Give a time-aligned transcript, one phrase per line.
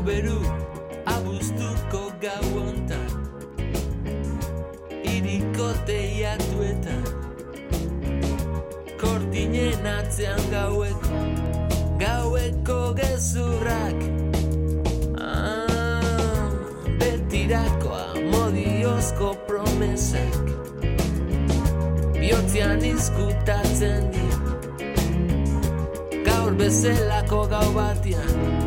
[0.00, 0.40] Beru
[1.04, 3.10] abuztuko gau ontan
[5.04, 7.04] Iriko teiatuetan
[8.96, 11.20] Kortinen atzean gaueko
[12.00, 14.00] Gaueko gezurrak.
[15.20, 16.48] Ah,
[16.96, 20.40] Betirakoa modiozko promesak
[22.16, 24.40] Biotzean izkutatzen dira.
[26.24, 28.59] Gaur bezelako gau batian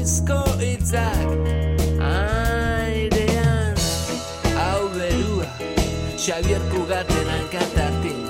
[0.00, 1.28] Kotoizko itzak
[2.00, 3.76] Airean
[4.56, 5.44] Hau berua
[6.16, 8.22] Xavier Kugaten hankatartin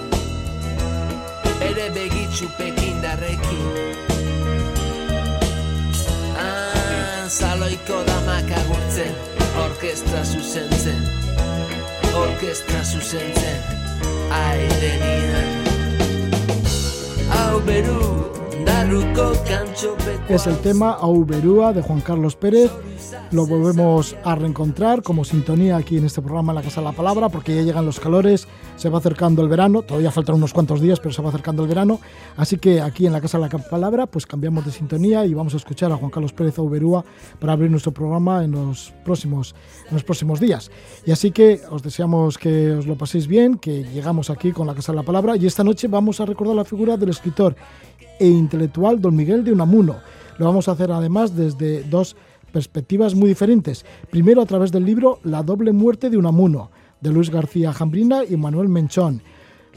[1.63, 3.63] Ere begitxu pekindarrekin
[6.43, 9.15] Ah, Zaloiko damak agurtzen
[9.63, 11.07] Orkestra zuzentzen.
[12.15, 13.63] Orkestra zuzentzen
[14.43, 15.55] Airenian
[17.31, 18.40] Hau beru Darruko kantxopeko
[20.29, 22.71] Es el tema Auberúa de Juan Carlos Pérez.
[23.33, 26.93] Lo volvemos a reencontrar como sintonía aquí en este programa en la Casa de la
[26.93, 30.81] Palabra, porque ya llegan los calores, se va acercando el verano, todavía faltan unos cuantos
[30.81, 32.01] días, pero se va acercando el verano.
[32.37, 35.55] Así que aquí en la Casa de la Palabra, pues cambiamos de sintonía y vamos
[35.55, 37.05] a escuchar a Juan Carlos Pérez Auberúa
[37.39, 39.55] para abrir nuestro programa en los próximos,
[39.89, 40.71] en los próximos días.
[41.05, 44.75] Y así que os deseamos que os lo paséis bien, que llegamos aquí con la
[44.75, 47.57] Casa de la Palabra y esta noche vamos a recordar la figura del escritor
[48.21, 49.97] e intelectual don Miguel de Unamuno.
[50.39, 52.15] Lo vamos a hacer además desde dos
[52.53, 53.85] perspectivas muy diferentes.
[54.11, 58.37] Primero a través del libro La doble muerte de Unamuno, de Luis García Jambrina y
[58.37, 59.23] Manuel Menchón.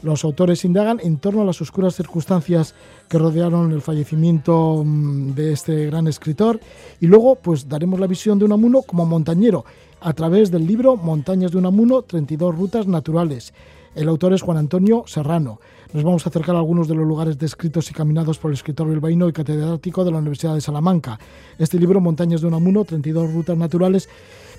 [0.02, 2.74] Los autores indagan en torno a las oscuras circunstancias
[3.08, 6.60] que rodearon el fallecimiento mm, de este gran escritor
[7.00, 9.64] y luego pues daremos la visión de Unamuno como montañero
[10.02, 13.54] a través del libro Montañas de Unamuno, 32 rutas naturales.
[13.94, 15.60] El autor es Juan Antonio Serrano.
[15.92, 18.88] Nos vamos a acercar a algunos de los lugares descritos y caminados por el escritor
[18.88, 21.18] bilbaíno y catedrático de la Universidad de Salamanca.
[21.58, 24.08] Este libro, Montañas de Unamuno, 32 rutas naturales,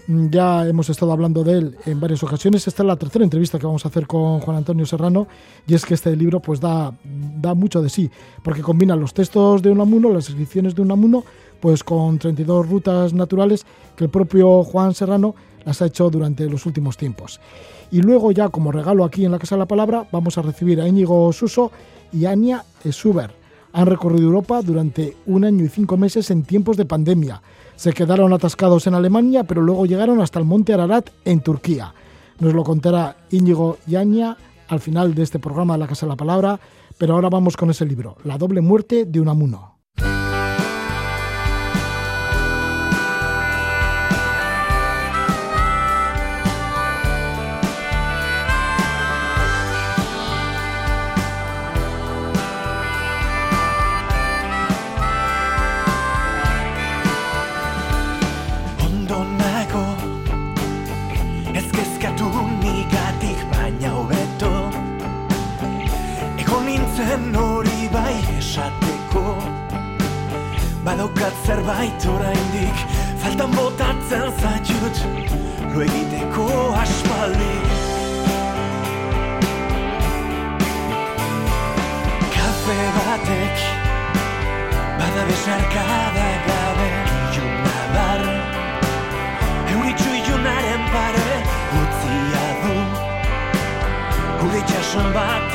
[0.08, 2.66] mm, ya hemos estado hablando de él en varias ocasiones.
[2.66, 5.28] Esta es la tercera entrevista que vamos a hacer con Juan Antonio Serrano
[5.68, 8.10] y es que este libro pues da, da mucho de sí,
[8.42, 11.26] porque combina los textos de Unamuno, las descripciones de Unamuno,
[11.60, 13.66] pues con 32 rutas naturales
[13.98, 17.42] que el propio Juan Serrano las ha hecho durante los últimos tiempos.
[17.92, 20.82] Y luego ya como regalo aquí en la Casa de la Palabra vamos a recibir
[20.82, 21.72] a Íñigo Suso
[22.12, 23.32] y Ania Esuber.
[23.74, 27.42] Han recorrido Europa durante un año y cinco meses en tiempos de pandemia.
[27.76, 31.94] Se quedaron atascados en Alemania, pero luego llegaron hasta el monte Ararat en Turquía.
[32.40, 36.12] Nos lo contará Íñigo y Ania al final de este programa de la Casa de
[36.12, 36.60] la Palabra,
[36.98, 39.75] pero ahora vamos con ese libro, La doble muerte de Unamuno.
[71.44, 72.78] Zerbait oraindik.
[73.22, 74.98] Faltan botatzen zaitut
[75.74, 76.48] Lo egiteko
[76.82, 77.56] aspaldi.
[82.36, 83.58] Kafe batek
[85.00, 86.90] Bada besarkada gabe.
[87.36, 88.22] Iluna bar
[89.74, 91.28] Euritxu ilunaren pare
[91.82, 92.78] Utzia du.
[94.40, 95.55] Gure itxason bat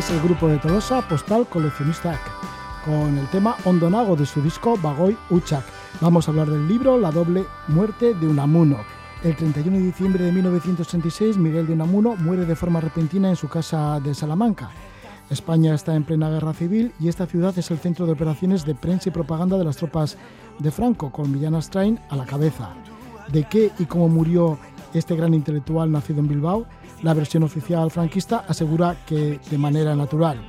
[0.00, 2.20] es el grupo de Tolosa Postal Coleccionistak,
[2.84, 5.64] con el tema Ondonago de su disco Bagoy Uchak.
[6.00, 8.78] Vamos a hablar del libro La doble muerte de Unamuno.
[9.22, 13.48] El 31 de diciembre de 1936, Miguel de Unamuno muere de forma repentina en su
[13.48, 14.70] casa de Salamanca.
[15.28, 18.74] España está en plena guerra civil y esta ciudad es el centro de operaciones de
[18.74, 20.16] prensa y propaganda de las tropas
[20.58, 22.70] de Franco, con Millán Astrain a la cabeza.
[23.30, 24.58] ¿De qué y cómo murió
[24.94, 26.64] este gran intelectual nacido en Bilbao?
[27.02, 30.40] La versión oficial franquista asegura que de manera natural.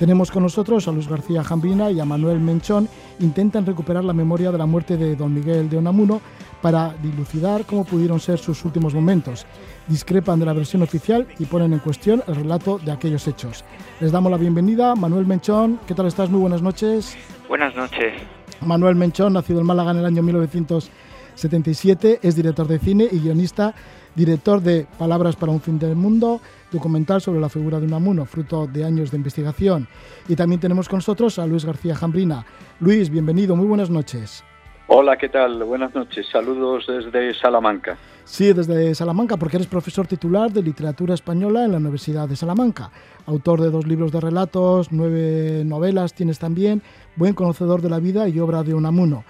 [0.00, 2.88] Tenemos con nosotros a Luis García Jambrina y a Manuel Menchón.
[3.18, 6.22] Intentan recuperar la memoria de la muerte de don Miguel de Unamuno
[6.62, 9.44] para dilucidar cómo pudieron ser sus últimos momentos.
[9.88, 13.62] Discrepan de la versión oficial y ponen en cuestión el relato de aquellos hechos.
[14.00, 14.94] Les damos la bienvenida.
[14.94, 16.30] Manuel Menchón, ¿qué tal estás?
[16.30, 17.14] Muy buenas noches.
[17.46, 18.14] Buenas noches.
[18.62, 23.74] Manuel Menchón, nacido en Málaga en el año 1977, es director de cine y guionista,
[24.14, 26.40] director de Palabras para un fin del mundo,
[26.70, 29.88] documental sobre la figura de Unamuno, fruto de años de investigación.
[30.28, 32.44] Y también tenemos con nosotros a Luis García Jambrina.
[32.80, 34.44] Luis, bienvenido, muy buenas noches.
[34.92, 35.62] Hola, ¿qué tal?
[35.62, 36.26] Buenas noches.
[36.32, 37.96] Saludos desde Salamanca.
[38.24, 42.90] Sí, desde Salamanca, porque eres profesor titular de literatura española en la Universidad de Salamanca.
[43.26, 46.82] Autor de dos libros de relatos, nueve novelas tienes también,
[47.14, 49.24] buen conocedor de la vida y obra de Unamuno.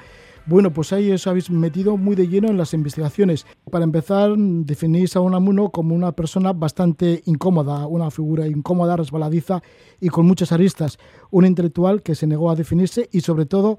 [0.51, 3.47] Bueno, pues ahí os habéis metido muy de lleno en las investigaciones.
[3.71, 9.61] Para empezar, definís a Unamuno como una persona bastante incómoda, una figura incómoda, resbaladiza
[10.01, 10.99] y con muchas aristas.
[11.31, 13.79] Un intelectual que se negó a definirse y sobre todo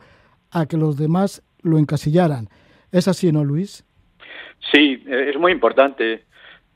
[0.50, 2.48] a que los demás lo encasillaran.
[2.94, 3.86] ¿Es así, no, Luis?
[4.72, 6.24] Sí, es muy importante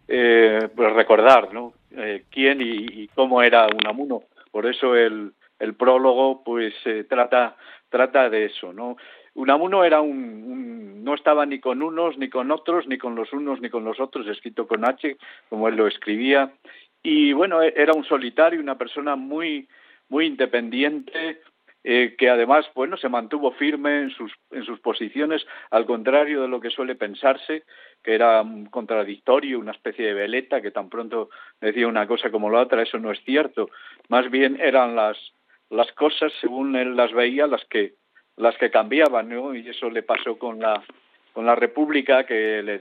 [0.09, 1.47] eh, pues recordar.
[1.92, 4.24] Eh, quién y, cómo era Unamuno.
[4.51, 7.56] Por eso el, el prólogo pues eh, trata,
[7.89, 8.74] trata de eso.
[8.74, 8.97] ¿no?
[9.36, 13.62] Unamuno era un, no estaba ni con unos, ni con otros, ni con los unos,
[13.62, 15.18] ni con los otros, escrito con H,
[15.50, 16.54] como él lo escribía.
[17.04, 19.68] Y bueno, era un solitario, una persona muy,
[20.10, 21.42] muy independiente,
[21.88, 26.48] eh, que además bueno se mantuvo firme en sus en sus posiciones al contrario de
[26.48, 27.62] lo que suele pensarse
[28.02, 31.30] que era contradictorio una especie de veleta que tan pronto
[31.62, 33.70] decía una cosa como la otra eso no es cierto
[34.10, 35.16] más bien eran las
[35.70, 37.94] las cosas según él las veía las que
[38.38, 39.56] las que cambiaban ¿no?
[39.56, 40.84] y eso le pasó con la
[41.34, 42.80] con la República que le,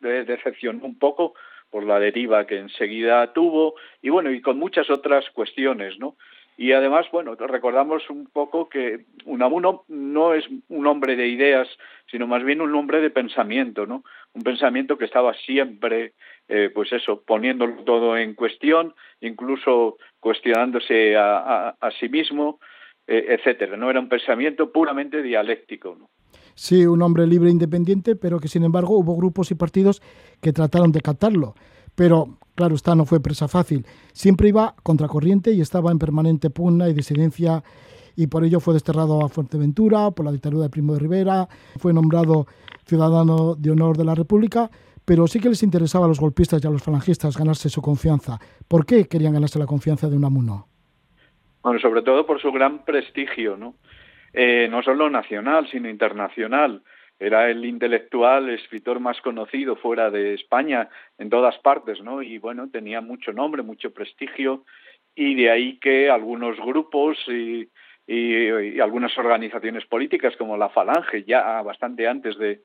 [0.00, 1.34] le decepcionó un poco
[1.70, 6.16] por la deriva que enseguida tuvo y bueno y con muchas otras cuestiones no
[6.58, 11.68] y además, bueno, recordamos un poco que Unamuno no es un hombre de ideas,
[12.10, 14.04] sino más bien un hombre de pensamiento, ¿no?
[14.32, 16.14] Un pensamiento que estaba siempre,
[16.48, 22.58] eh, pues eso, poniéndolo todo en cuestión, incluso cuestionándose a, sí mismo,
[23.06, 23.76] etcétera.
[23.76, 25.96] No era un pensamiento puramente dialéctico.
[26.54, 30.02] Sí, un hombre libre e independiente, pero que sin embargo hubo grupos y partidos
[30.40, 31.54] que trataron de captarlo.
[31.94, 33.86] Pero Claro, esta no fue presa fácil.
[34.14, 37.62] Siempre iba contracorriente y estaba en permanente pugna y disidencia
[38.16, 41.92] y por ello fue desterrado a Fuerteventura por la dictadura de Primo de Rivera, fue
[41.92, 42.46] nombrado
[42.86, 44.70] ciudadano de honor de la República,
[45.04, 48.40] pero sí que les interesaba a los golpistas y a los falangistas ganarse su confianza.
[48.66, 50.66] ¿Por qué querían ganarse la confianza de Unamuno?
[51.66, 53.74] Bueno, sobre todo por su gran prestigio, ¿no?
[54.32, 56.80] Eh, no solo nacional, sino internacional
[57.18, 62.22] era el intelectual, escritor más conocido fuera de España, en todas partes, ¿no?
[62.22, 64.64] Y bueno, tenía mucho nombre, mucho prestigio,
[65.16, 67.68] y de ahí que algunos grupos y,
[68.06, 72.60] y, algunas organizaciones políticas, como la Falange, ya bastante antes de,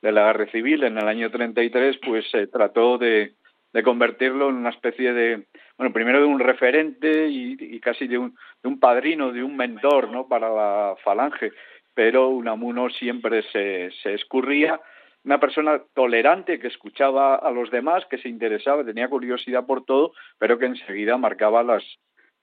[0.00, 3.34] la guerra civil, en el año 33, pues se trató de,
[3.72, 5.46] de convertirlo en una especie de,
[5.76, 9.56] bueno, primero de un referente y, y casi de un, de un padrino, de un
[9.56, 10.26] mentor, ¿no?
[10.28, 11.52] Para la Falange.
[11.94, 14.80] Pero Unamuno siempre se, se escurría.
[15.24, 20.12] Una persona tolerante que escuchaba a los demás, que se interesaba, tenía curiosidad por todo,
[20.38, 21.82] pero que enseguida marcaba las,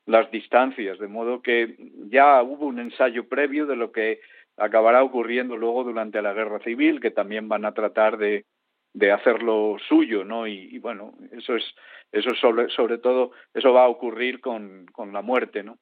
[0.06, 1.76] las distancias, de modo que
[2.10, 4.20] ya hubo un ensayo previo de lo que
[4.58, 8.46] acabará ocurriendo luego durante la guerra civil, que también van a tratar de,
[8.94, 10.48] de hacerlo suyo, ¿no?
[10.48, 11.64] Y, bueno, eso es,
[12.12, 15.78] eso sobre, sobre todo, eso va a ocurrir con, con la muerte, ¿no?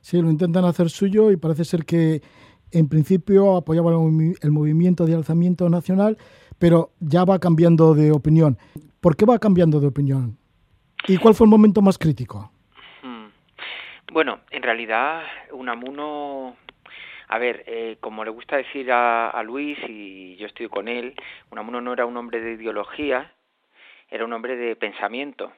[0.00, 2.22] Sí, lo intentan hacer suyo y parece ser que
[2.72, 6.16] en principio apoyaba el movimiento de alzamiento nacional,
[6.58, 8.58] pero ya va cambiando de opinión.
[9.00, 10.38] ¿Por qué va cambiando de opinión?
[11.08, 12.52] ¿Y cuál fue el momento más crítico?
[13.02, 13.28] Hmm.
[14.12, 15.22] Bueno, en realidad
[15.52, 16.56] Unamuno,
[17.32, 21.14] a ver, eh, como le gusta decir a, a, Luis y yo estoy con él,
[21.52, 23.32] Unamuno no era un hombre de ideología,
[24.10, 25.52] era un hombre de pensamiento.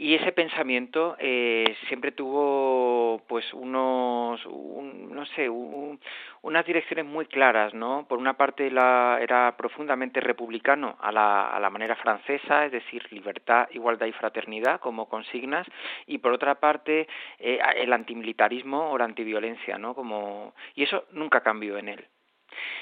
[0.00, 8.06] Y ese pensamiento eh, siempre tuvo, pues, unos, no sé, unas direcciones muy claras, ¿no?
[8.08, 13.12] Por una parte la, era profundamente republicano a la, a la manera francesa, es decir,
[13.12, 15.66] libertad, igualdad y fraternidad como consignas,
[16.06, 17.08] y por otra parte
[17.40, 19.96] eh, el antimilitarismo o la antiviolencia, ¿no?
[19.96, 22.06] Como, y eso nunca cambió en él.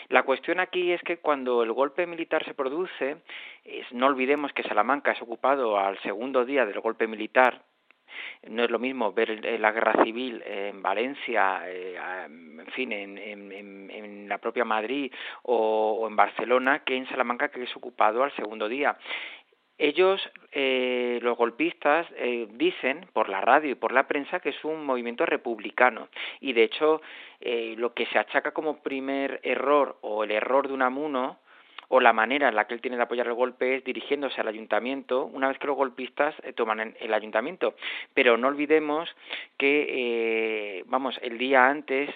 [0.09, 3.17] La cuestión aquí es que cuando el golpe militar se produce,
[3.93, 7.63] no olvidemos que Salamanca es ocupado al segundo día del golpe militar,
[8.49, 14.39] no es lo mismo ver la guerra civil en Valencia, eh, en fin, en, la
[14.39, 15.13] propia Madrid
[15.45, 18.97] o, en Barcelona que en Salamanca que es ocupado al segundo día.
[19.79, 20.21] Ellos,
[20.53, 24.85] eh, los golpistas, eh, dicen por la radio y por la prensa que es un
[24.85, 26.09] movimiento republicano
[26.41, 27.03] y de hecho
[27.41, 31.39] eh, lo que se achaca como primer error o el error de Unamuno
[31.89, 34.49] o la manera en la que él tiene de apoyar el golpe es dirigiéndose al
[34.49, 37.77] ayuntamiento una vez que los golpistas toman el ayuntamiento.
[38.13, 39.09] Pero no olvidemos
[39.57, 42.11] que, vamos, el día antes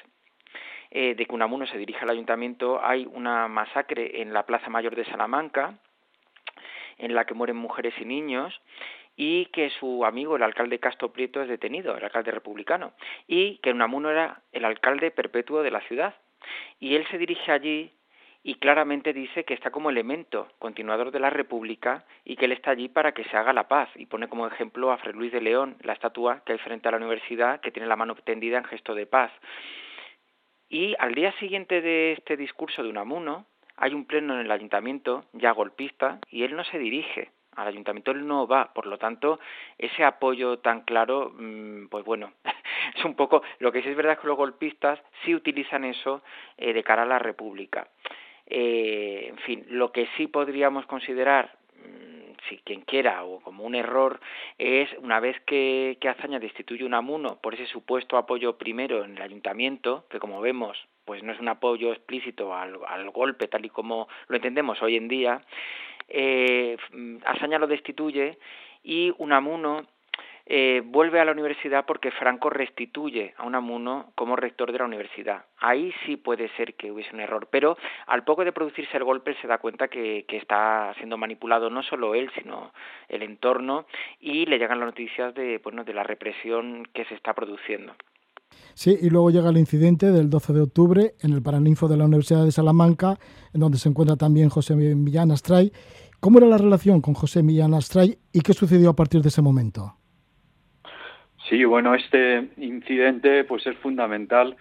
[0.92, 4.96] eh, de que Unamuno se dirige al ayuntamiento, hay una masacre en la Plaza Mayor
[4.96, 5.78] de Salamanca,
[7.00, 8.60] en la que mueren mujeres y niños,
[9.16, 12.92] y que su amigo, el alcalde Castro Prieto, es detenido, el alcalde republicano,
[13.26, 16.14] y que Unamuno era el alcalde perpetuo de la ciudad.
[16.78, 17.92] Y él se dirige allí
[18.42, 22.70] y claramente dice que está como elemento continuador de la República y que él está
[22.70, 25.42] allí para que se haga la paz y pone como ejemplo a Fray Luis de
[25.42, 28.64] León, la estatua que hay frente a la universidad que tiene la mano tendida en
[28.64, 29.30] gesto de paz.
[30.70, 33.44] Y al día siguiente de este discurso de Unamuno
[33.80, 38.10] hay un pleno en el ayuntamiento ya golpista y él no se dirige al ayuntamiento
[38.12, 39.40] él no va, por lo tanto,
[39.78, 42.32] ese apoyo tan claro, mm, pues bueno,
[42.96, 46.22] es un poco, lo que sí es verdad es que los golpistas sí utilizan eso
[46.56, 47.88] eh, de cara a la República.
[48.46, 53.74] Eh, en fin, lo que sí podríamos considerar mm, si quien quiera o como un
[53.74, 54.20] error
[54.58, 59.16] es una vez que, que Azaña destituye un amuno por ese supuesto apoyo primero en
[59.16, 60.76] el ayuntamiento, que como vemos
[61.10, 64.94] pues no es un apoyo explícito al, al golpe tal y como lo entendemos hoy
[64.94, 65.42] en día,
[66.08, 66.76] eh,
[67.26, 68.38] Azaña lo destituye
[68.84, 69.88] y Unamuno
[70.46, 75.46] eh, vuelve a la universidad porque Franco restituye a Unamuno como rector de la universidad.
[75.58, 77.76] Ahí sí puede ser que hubiese un error, pero
[78.06, 82.14] al poco de producirse el golpe se da cuenta que, está siendo manipulado no solo
[82.14, 82.72] él, sino
[83.08, 83.84] el entorno
[84.20, 87.96] y le llegan las noticias de, bueno, de la represión que se está produciendo.
[88.74, 92.04] Sí, y luego llega el incidente del 12 de octubre en el Paraninfo de la
[92.04, 93.18] Universidad de Salamanca,
[93.52, 95.72] en donde se encuentra también José Millán Astray.
[96.20, 99.42] ¿Cómo era la relación con José Millán Astray y qué sucedió a partir de ese
[99.42, 99.96] momento?
[101.48, 104.56] Sí, bueno, este incidente pues es fundamental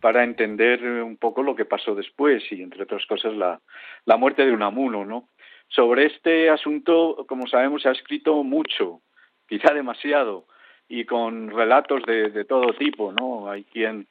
[0.00, 3.60] para entender un poco lo que pasó después y entre otras cosas la,
[4.04, 5.28] la muerte de Unamuno, ¿no?
[5.68, 9.00] Sobre este asunto, como sabemos, se ha escrito mucho,
[9.48, 10.46] quizá demasiado,
[10.88, 13.50] y con relatos de, de todo tipo, ¿no?
[13.50, 14.06] Hay quien,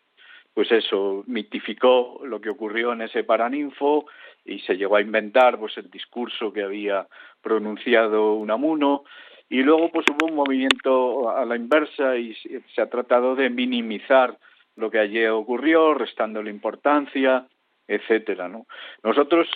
[0.53, 4.06] pues eso, mitificó lo que ocurrió en ese Paraninfo
[4.46, 7.08] y se llegó a inventar pues el discurso que había
[7.42, 9.03] pronunciado Unamuno
[9.50, 14.38] y luego pues hubo un movimiento a la inversa y se ha tratado de minimizar
[14.75, 17.46] lo que allí ocurrió, restándole importancia,
[17.88, 18.65] etcétera, ¿no?
[19.03, 19.48] Nosotros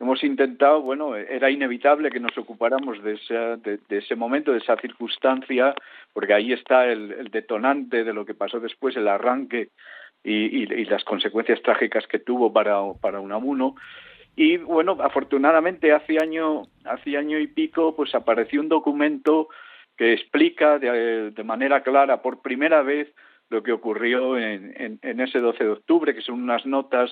[0.00, 3.14] hemos intentado, bueno, era inevitable que nos ocupáramos de
[3.90, 5.74] ese, momento, de esa circunstancia,
[6.12, 9.70] porque ahí está el, detonante de lo que pasó después, el arranque
[10.22, 13.74] y, y, las consecuencias trágicas que tuvo para, para Unamuno.
[14.36, 19.48] Y bueno, afortunadamente hace año, hace año y pico, pues apareció un documento
[19.98, 23.12] que explica de, manera clara por primera vez
[23.50, 27.10] lo que ocurrió en, en, ese 12 de octubre, que son unas notas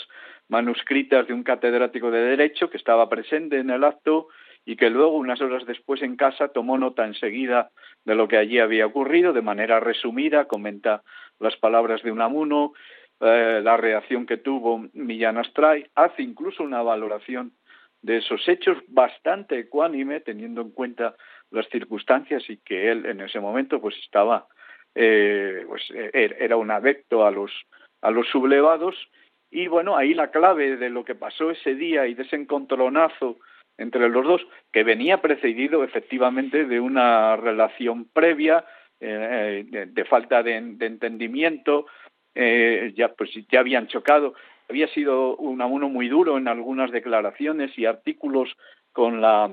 [0.49, 4.29] manuscritas de un catedrático de Derecho que estaba presente en el acto
[4.65, 7.71] y que luego, unas horas después en casa, tomó nota enseguida
[8.05, 11.03] de lo que allí había ocurrido, de manera resumida, comenta
[11.39, 12.73] las palabras de Unamuno,
[13.21, 17.53] eh, la reacción que tuvo Millán Astray, hace incluso una valoración
[18.03, 21.15] de esos hechos bastante ecuánime, teniendo en cuenta
[21.51, 24.47] las circunstancias y que él en ese momento pues estaba,
[24.97, 27.53] eh, pues er, era un adepto a los,
[28.01, 28.97] a los sublevados
[29.51, 33.39] y bueno, ahí la clave de lo que pasó ese día y de ese encontronazo
[33.79, 38.65] entre los dos, que venía precedido efectivamente de una relación previa,
[39.01, 41.87] eh, de, falta de entendimiento,
[42.35, 44.35] eh, ya pues ya habían chocado.
[44.69, 48.57] Había sido un amuno muy duro en algunas declaraciones y artículos
[48.93, 49.51] con la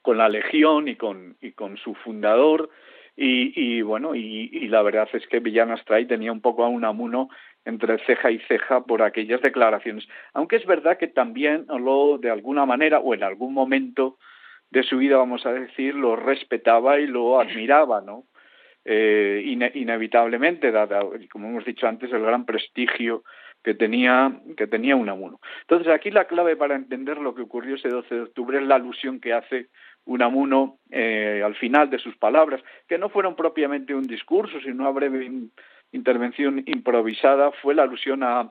[0.00, 2.70] con la Legión y con y con su fundador
[3.16, 6.84] y, y bueno y, la verdad es que Villana Astray tenía un poco a un
[6.84, 7.28] amuno
[7.64, 10.06] entre ceja y ceja por aquellas declaraciones.
[10.34, 14.18] Aunque es verdad que también lo de alguna manera o en algún momento
[14.70, 18.24] de su vida, vamos a decir, lo respetaba y lo admiraba, ¿no?
[18.88, 19.42] eh,
[19.74, 23.24] inevitablemente, dado, como hemos dicho antes, el gran prestigio
[23.64, 25.40] que tenía, que tenía Unamuno.
[25.62, 28.76] Entonces, aquí la clave para entender lo que ocurrió ese 12 de octubre es la
[28.76, 29.66] alusión que hace
[30.06, 34.90] Unamuno eh, al final de sus palabras, que no fueron propiamente un discurso, sino una
[34.90, 35.30] breve
[35.92, 38.50] intervención improvisada, fue la alusión a,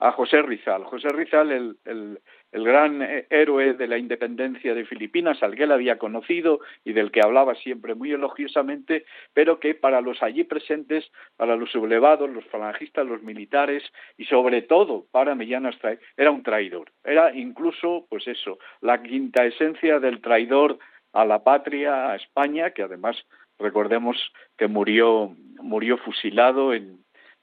[0.00, 0.84] a José Rizal.
[0.84, 2.20] José Rizal, el, el,
[2.52, 6.92] el gran eh, héroe de la independencia de Filipinas, al que él había conocido y
[6.92, 12.30] del que hablaba siempre muy elogiosamente, pero que para los allí presentes, para los sublevados,
[12.30, 13.82] los falangistas, los militares
[14.16, 16.90] y sobre todo para Millán Astray, era un traidor.
[17.04, 20.78] Era incluso, pues eso, la quinta esencia del traidor
[21.12, 23.16] a la patria, a España, que además
[23.58, 24.16] recordemos
[24.56, 26.98] que murió, murió fusilado en,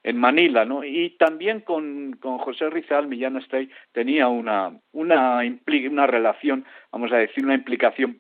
[0.06, 0.84] en Manila, ¿no?
[0.84, 7.44] Y también con, José Rizal, Millán Astray tenía una, una, una relación, vamos a decir,
[7.44, 8.20] una implicación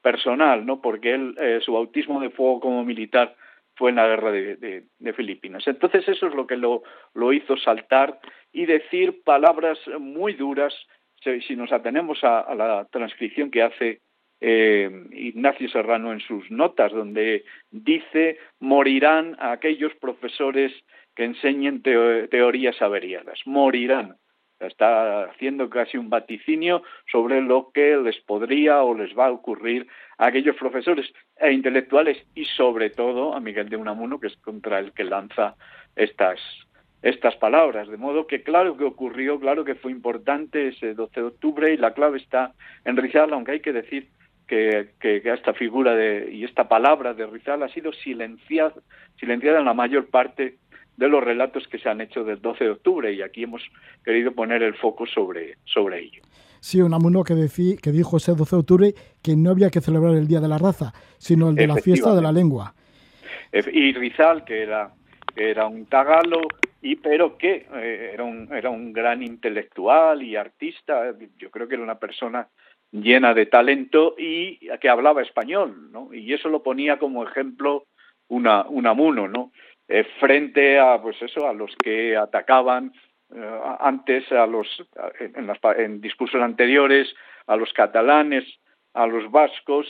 [0.00, 0.80] personal, ¿no?
[0.80, 3.34] Porque él, eh, su bautismo de fuego como militar
[3.74, 5.66] fue en la guerra de, de, Filipinas.
[5.66, 8.20] Entonces eso es lo que lo, lo hizo saltar
[8.52, 10.72] y decir palabras muy duras
[11.20, 14.02] si nos atenemos a, la transcripción que hace
[14.40, 20.72] eh, Ignacio Serrano en sus notas, donde dice morirán aquellos profesores
[21.14, 24.16] que enseñen teorías averiadas, morirán.
[24.60, 29.86] Está haciendo casi un vaticinio sobre lo que les podría o les va a ocurrir
[30.16, 34.78] a aquellos profesores e intelectuales y sobre todo a Miguel de Unamuno, que es contra
[34.78, 35.56] el que lanza
[35.96, 36.40] estas,
[37.02, 37.88] estas palabras.
[37.88, 41.76] De modo que claro que ocurrió, claro que fue importante ese 12 de octubre y
[41.76, 42.52] la clave está
[42.84, 44.08] en Rizal, aunque hay que decir
[44.46, 48.74] que, que, esta figura de, y esta palabra de Rizal ha sido silenciada,
[49.18, 50.58] silenciada en la mayor parte
[50.96, 53.62] de los relatos que se han hecho del 12 de octubre y aquí hemos
[54.04, 56.22] querido poner el foco sobre, sobre ello.
[56.60, 60.14] Sí, Unamuno que, decí, que dijo ese 12 de octubre que no había que celebrar
[60.14, 62.74] el Día de la Raza, sino el de la fiesta de la lengua.
[63.52, 64.92] Y Rizal, que era,
[65.36, 66.40] era un tagalo,
[66.80, 71.74] y pero que eh, era, un, era un gran intelectual y artista, yo creo que
[71.74, 72.48] era una persona
[72.92, 76.14] llena de talento y que hablaba español, ¿no?
[76.14, 77.86] Y eso lo ponía como ejemplo
[78.28, 79.52] una, Unamuno, ¿no?
[79.88, 82.92] Eh, frente a pues eso a los que atacaban
[83.34, 84.66] eh, antes a los
[85.20, 87.14] en, en discursos anteriores
[87.46, 88.44] a los catalanes
[88.94, 89.86] a los vascos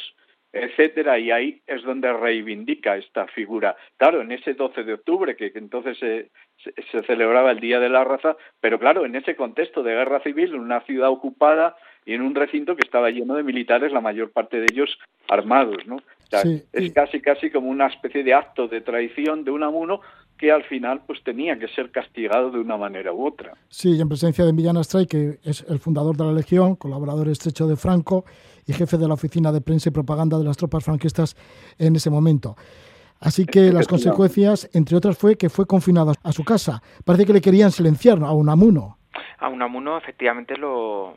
[0.55, 3.77] etcétera y ahí es donde reivindica esta figura.
[3.97, 8.37] Claro en ese 12 de octubre que, entonces se, celebraba el día de la raza
[8.61, 12.35] pero claro en ese contexto de guerra civil en una ciudad ocupada y en un
[12.35, 14.99] recinto que estaba lleno de militares la mayor parte de ellos
[15.29, 15.97] armados no
[16.43, 20.01] es casi casi como una especie de acto de traición de un amuno
[20.39, 23.53] que al final pues tenía que ser castigado de una manera u otra.
[23.69, 27.67] Sí, en presencia de Millán Astray, que es el fundador de la Legión, colaborador estrecho
[27.67, 28.25] de Franco
[28.67, 31.37] y jefe de la oficina de prensa y propaganda de las tropas franquistas
[31.79, 32.57] en ese momento.
[33.21, 36.83] Así que las consecuencias, entre otras, fue que fue confinado a su casa.
[37.05, 38.99] Parece que le querían silenciar a Unamuno.
[39.39, 41.17] A Unamuno efectivamente lo,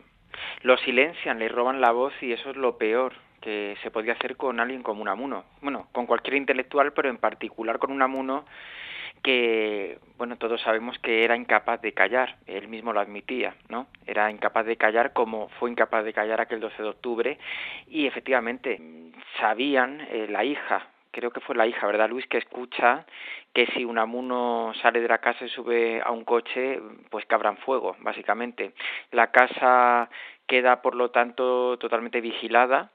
[0.61, 4.35] lo silencian, le roban la voz y eso es lo peor que se podía hacer
[4.35, 5.45] con alguien como Unamuno.
[5.61, 8.45] Bueno, con cualquier intelectual, pero en particular con Unamuno
[9.23, 13.87] que, bueno, todos sabemos que era incapaz de callar, él mismo lo admitía, ¿no?
[14.05, 17.39] Era incapaz de callar como fue incapaz de callar aquel 12 de octubre
[17.87, 18.79] y efectivamente
[19.39, 22.27] sabían, eh, la hija, creo que fue la hija, ¿verdad, Luis?
[22.27, 23.05] Que escucha
[23.53, 27.95] que si Unamuno sale de la casa y sube a un coche, pues cabran fuego,
[27.99, 28.73] básicamente.
[29.11, 30.09] La casa
[30.47, 32.91] queda, por lo tanto, totalmente vigilada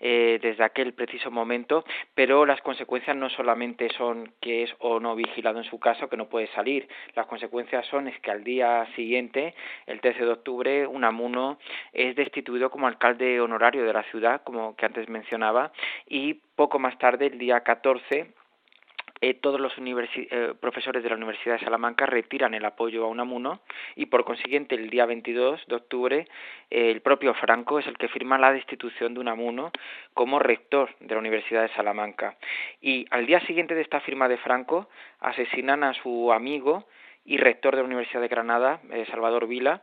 [0.00, 1.84] eh, desde aquel preciso momento,
[2.14, 6.16] pero las consecuencias no solamente son que es o no vigilado en su caso, que
[6.16, 9.54] no puede salir, las consecuencias son es que al día siguiente,
[9.86, 11.58] el 13 de octubre, Unamuno
[11.92, 15.72] es destituido como alcalde honorario de la ciudad, como que antes mencionaba,
[16.08, 18.32] y poco más tarde, el día 14,
[19.22, 23.60] eh, todos los eh, profesores de la Universidad de Salamanca retiran el apoyo a Unamuno
[23.94, 26.28] y por consiguiente el día 22 de octubre
[26.70, 29.72] eh, el propio Franco es el que firma la destitución de Unamuno
[30.14, 32.36] como rector de la Universidad de Salamanca.
[32.80, 34.88] Y al día siguiente de esta firma de Franco
[35.20, 36.86] asesinan a su amigo
[37.26, 38.80] y rector de la Universidad de Granada,
[39.10, 39.82] Salvador Vila,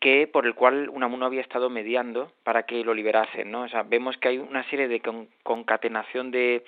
[0.00, 3.62] que por el cual Unamuno había estado mediando para que lo liberasen, ¿no?
[3.62, 5.00] O sea, vemos que hay una serie de
[5.42, 6.64] concatenación de,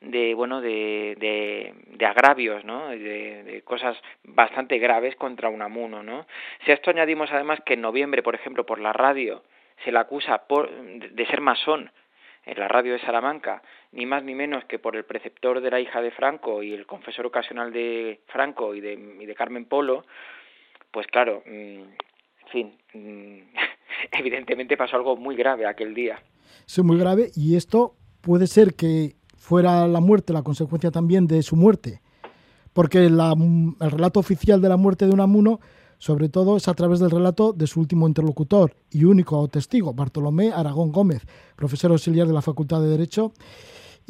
[0.00, 2.88] de bueno, de, de, agravios, ¿no?
[2.88, 6.26] De, de, cosas bastante graves contra Unamuno, ¿no?
[6.64, 9.42] Si a esto añadimos además que en noviembre, por ejemplo, por la radio
[9.84, 11.90] se le acusa por, de ser masón
[12.44, 13.62] en la radio de Salamanca,
[13.92, 16.86] ni más ni menos que por el preceptor de la hija de Franco y el
[16.86, 20.04] confesor ocasional de Franco y de, y de Carmen Polo,
[20.90, 21.82] pues claro, mm,
[22.50, 23.56] fin, mm,
[24.18, 26.22] evidentemente pasó algo muy grave aquel día.
[26.66, 31.42] Sí, muy grave, y esto puede ser que fuera la muerte la consecuencia también de
[31.42, 32.00] su muerte,
[32.72, 35.60] porque la, el relato oficial de la muerte de Unamuno,
[35.98, 40.52] sobre todo, es a través del relato de su último interlocutor y único testigo, Bartolomé
[40.52, 43.32] Aragón Gómez, profesor auxiliar de la Facultad de Derecho,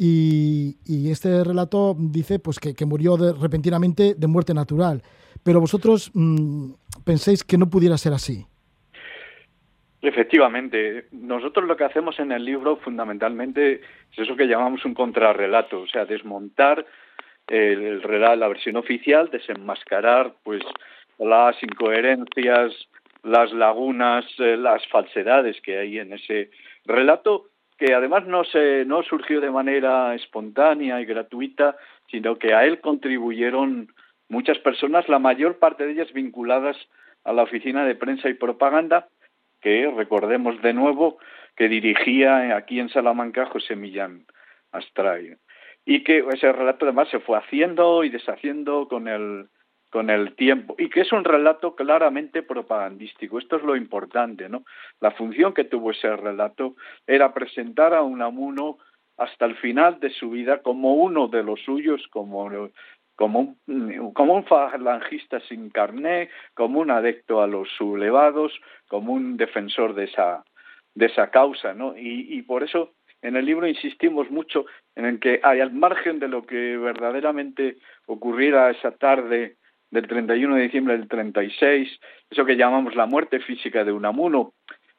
[0.03, 5.03] y, este relato dice pues, que, murió repentinamente de muerte natural.
[5.43, 6.71] Pero vosotros mm,
[7.03, 8.45] penséis que no pudiera ser así.
[10.01, 15.81] Efectivamente, nosotros lo que hacemos en el libro fundamentalmente es eso que llamamos un contrarrelato,
[15.81, 16.85] o sea, desmontar
[17.47, 20.63] el, relato, la versión oficial, desenmascarar pues
[21.19, 22.73] las incoherencias,
[23.23, 26.49] las lagunas, eh, las falsedades que hay en ese
[26.85, 27.45] relato
[27.77, 31.75] que además no se no surgió de manera espontánea y gratuita,
[32.11, 33.91] sino que a él contribuyeron
[34.31, 36.77] muchas personas, la mayor parte de ellas vinculadas
[37.23, 39.09] a la oficina de prensa y propaganda,
[39.59, 41.19] que recordemos de nuevo
[41.55, 44.25] que dirigía aquí en Salamanca José Millán
[44.71, 45.35] Astray.
[45.85, 49.49] Y que ese relato además se fue haciendo y deshaciendo con el,
[49.89, 53.37] con el tiempo y que es un relato claramente propagandístico.
[53.37, 54.63] Esto es lo importante, ¿no?
[55.01, 58.77] La función que tuvo ese relato era presentar a Unamuno
[59.17, 62.49] hasta el final de su vida como uno de los suyos, como
[63.15, 68.53] como un, como un falangista sin carné, como un adecto a los sublevados,
[68.87, 70.43] como un defensor de esa,
[70.95, 71.93] de esa causa, ¿no?
[71.97, 76.43] Y, por eso en el libro insistimos mucho en que hay al margen de lo
[76.43, 79.57] que verdaderamente ocurriera esa tarde
[79.91, 84.53] del 31 de diciembre del 36, eso que llamamos la muerte física de Unamuno,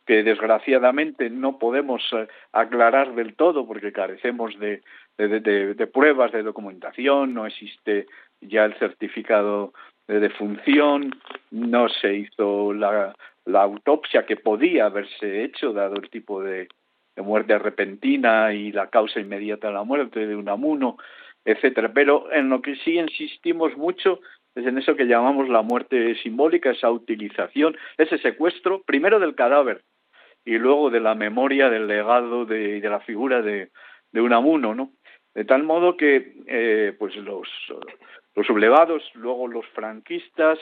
[0.06, 4.82] que desgraciadamente no podemos eh, aclarar del todo porque carecemos de,
[5.16, 8.06] de, pruebas de documentación, no existe
[8.40, 9.72] ya el certificado
[10.08, 11.14] de defunción,
[11.50, 16.68] no se hizo la, la autopsia que podía haberse hecho dado el tipo de,
[17.16, 20.96] muerte repentina y la causa inmediata de la muerte de Unamuno,
[21.44, 21.92] etcétera.
[21.92, 24.20] Pero en lo que sí insistimos mucho
[24.54, 29.82] es en eso que llamamos la muerte simbólica, esa utilización, ese secuestro, primero del cadáver
[30.44, 33.70] y luego de la memoria, del legado de, de la figura de,
[34.14, 34.92] Unamuno, ¿no?
[35.34, 37.48] De tal modo que eh, pues los,
[38.34, 40.58] los sublevados, luego los franquistas,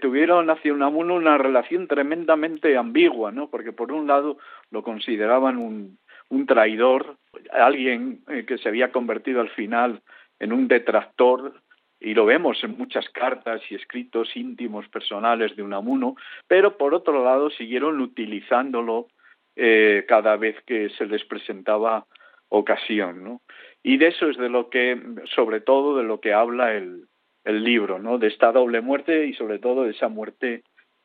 [0.00, 3.50] tuvieron hacia Unamuno una relación tremendamente ambigua, ¿no?
[3.50, 4.38] Porque por un lado
[4.70, 7.16] lo consideraban un, un traidor,
[7.52, 10.02] alguien eh, que se había convertido al final
[10.38, 11.54] en un detractor,
[12.00, 17.24] y lo vemos en muchas cartas y escritos íntimos personales de Unamuno, pero por otro
[17.24, 19.08] lado siguieron utilizándolo
[19.56, 22.06] eh, cada vez que se les presentaba
[22.48, 23.40] ocasión, ¿no?
[23.82, 25.00] Y de eso es de lo que,
[25.34, 27.06] sobre todo, de lo que habla el,
[27.44, 28.18] el libro, ¿no?
[28.18, 30.62] De esta doble muerte y sobre todo de esa muerte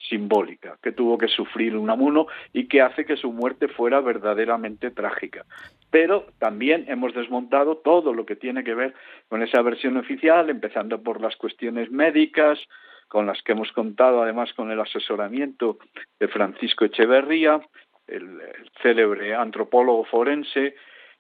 [0.09, 5.45] simbólica que tuvo que sufrir Unamuno y que hace que su muerte fuera verdaderamente trágica.
[5.89, 8.93] Pero también hemos desmontado todo lo que tiene que ver
[9.29, 12.59] con esa versión oficial, empezando por las cuestiones médicas,
[13.07, 15.79] con las que hemos contado además con el asesoramiento
[16.19, 17.59] de Francisco Echeverría,
[18.07, 18.39] el,
[18.81, 20.75] célebre antropólogo forense,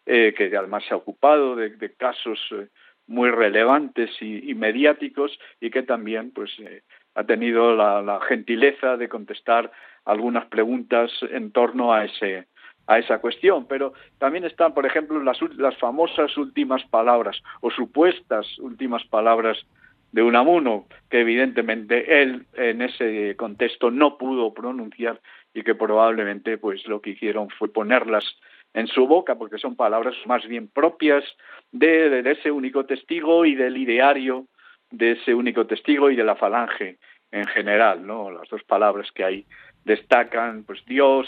[0.05, 2.67] eh, que además se ha ocupado de, casos eh,
[3.07, 6.83] muy relevantes y, mediáticos y que también pues eh,
[7.15, 9.71] ha tenido la, gentileza de contestar
[10.05, 12.47] algunas preguntas en torno a ese
[12.87, 18.57] a esa cuestión, pero también están, por ejemplo, las, las famosas últimas palabras o supuestas
[18.57, 19.65] últimas palabras
[20.11, 25.21] de Unamuno, que evidentemente él en ese contexto no pudo pronunciar
[25.53, 28.25] y que probablemente pues lo que hicieron fue ponerlas
[28.73, 31.23] en su boca, porque son palabras más bien propias
[31.71, 34.47] de, ese único testigo y del ideario
[34.91, 36.97] de ese único testigo y de la falange
[37.31, 38.29] en general, ¿no?
[38.29, 39.45] Las dos palabras que ahí
[39.85, 41.27] destacan, pues Dios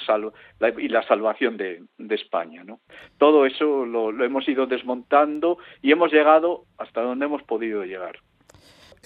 [0.78, 2.82] y la salvación de, España, ¿no?
[3.18, 8.20] Todo eso lo hemos ido desmontando y hemos llegado hasta donde hemos podido llegar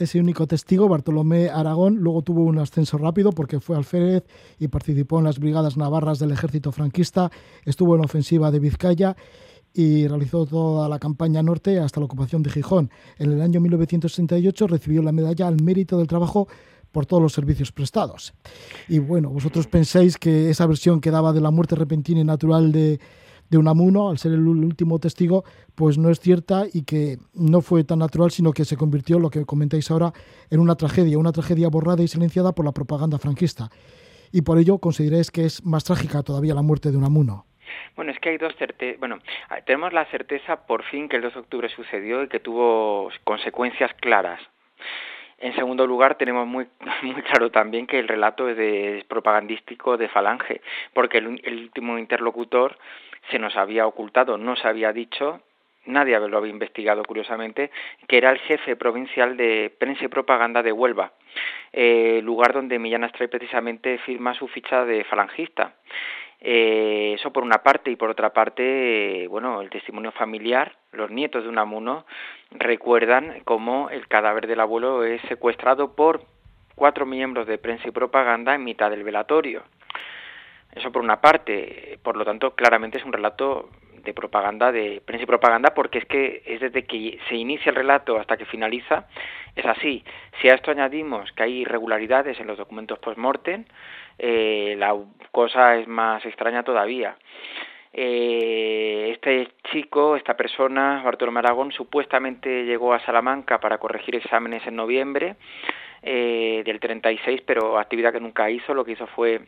[0.03, 4.23] ese único testigo, Bartolomé Aragón, luego tuvo un ascenso rápido porque fue alférez
[4.59, 7.31] y participó en las brigadas navarras del ejército franquista,
[7.65, 9.15] estuvo en la ofensiva de Vizcaya
[9.77, 12.89] y realizó toda la campaña norte hasta la ocupación de Gijón.
[13.19, 16.47] En el año 1968 recibió la medalla al mérito del trabajo
[16.91, 18.33] por todos los servicios prestados.
[18.89, 22.71] Y bueno, vosotros pensáis que esa versión que daba de la muerte repentina y natural
[22.71, 22.99] de,
[23.51, 25.43] de Unamuno, al ser el último testigo,
[25.75, 29.29] pues no es cierta y que no fue tan natural, sino que se convirtió, lo
[29.29, 30.11] que comentáis ahora,
[30.49, 33.69] en una tragedia, una tragedia borrada y silenciada por la propaganda franquista.
[34.31, 37.45] Y por ello consideráis que es más trágica todavía la muerte de Unamuno.
[37.95, 38.99] Bueno, es que hay dos certezas.
[38.99, 39.19] Bueno,
[39.65, 43.93] tenemos la certeza por fin que el 2 de octubre sucedió y que tuvo consecuencias
[43.95, 44.41] claras.
[45.39, 46.67] En segundo lugar, tenemos muy,
[47.03, 50.61] muy claro también que el relato es, de, propagandístico de Falange,
[50.93, 52.77] porque el, último interlocutor
[53.29, 55.41] se nos había ocultado, no se había dicho,
[55.85, 57.71] nadie lo había investigado curiosamente,
[58.07, 61.11] que era el jefe provincial de prensa y propaganda de Huelva,
[61.71, 65.75] eh, lugar donde Millán Astray precisamente firma su ficha de falangista.
[66.39, 71.43] Eh, eso por una parte y por otra parte, bueno, el testimonio familiar, los nietos
[71.43, 72.05] de Unamuno
[72.51, 76.21] recuerdan cómo el cadáver del abuelo es secuestrado por
[76.75, 79.63] cuatro miembros de prensa y propaganda en mitad del velatorio.
[80.75, 83.69] Eso por una parte, por lo tanto, claramente es un relato
[84.03, 87.75] de propaganda, de prensa y propaganda, porque es que es desde que se inicia el
[87.75, 89.07] relato hasta que finaliza,
[89.57, 90.03] es así.
[90.39, 93.65] Si a esto añadimos que hay irregularidades en los documentos post-mortem,
[94.19, 94.95] eh, la
[95.31, 97.17] cosa es más extraña todavía.
[97.91, 104.75] Eh, este chico, esta persona, Bartolomé Aragón, supuestamente llegó a Salamanca para corregir exámenes en
[104.75, 105.35] noviembre
[106.03, 109.41] eh, del 36, pero actividad que nunca hizo, lo que hizo fue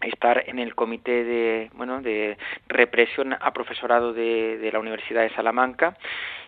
[0.00, 2.36] estar en el comité de bueno de
[2.68, 5.96] represión a profesorado de, de, la Universidad de Salamanca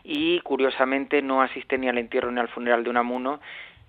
[0.04, 3.40] y curiosamente no asiste ni al entierro ni al funeral de Unamuno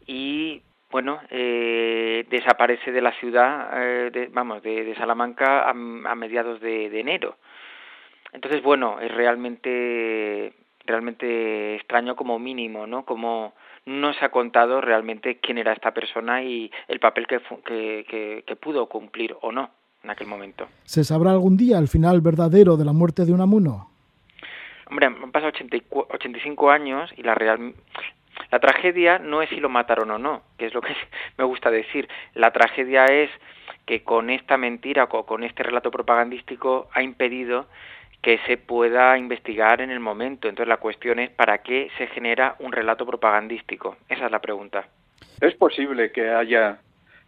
[0.08, 7.38] y bueno, eh, desaparece de la ciudad, eh, vamos, de, Salamanca a, mediados de, enero.
[8.34, 10.54] Entonces, bueno, es realmente,
[10.86, 13.06] realmente extraño como mínimo, ¿no?
[13.06, 13.54] Como
[13.86, 17.39] no se ha contado realmente quién era esta persona y el papel que,
[18.08, 19.72] que, que pudo cumplir o no
[20.04, 20.67] en aquel momento.
[20.84, 23.89] ¿Se sabrá algún día el final verdadero de la muerte de Unamuno?
[24.89, 25.54] Hombre, han pasado
[26.10, 27.74] 85 años y la real,
[28.52, 30.94] la tragedia no es si lo mataron o no, que es lo que
[31.38, 32.10] me gusta decir.
[32.34, 33.30] La tragedia es
[33.86, 37.67] que con esta mentira o con este relato propagandístico ha impedido
[38.21, 40.47] que se pueda investigar en el momento.
[40.47, 43.97] Entonces la cuestión es para qué se genera un relato propagandístico.
[44.07, 44.88] Esa es la pregunta.
[45.39, 46.79] Es posible que haya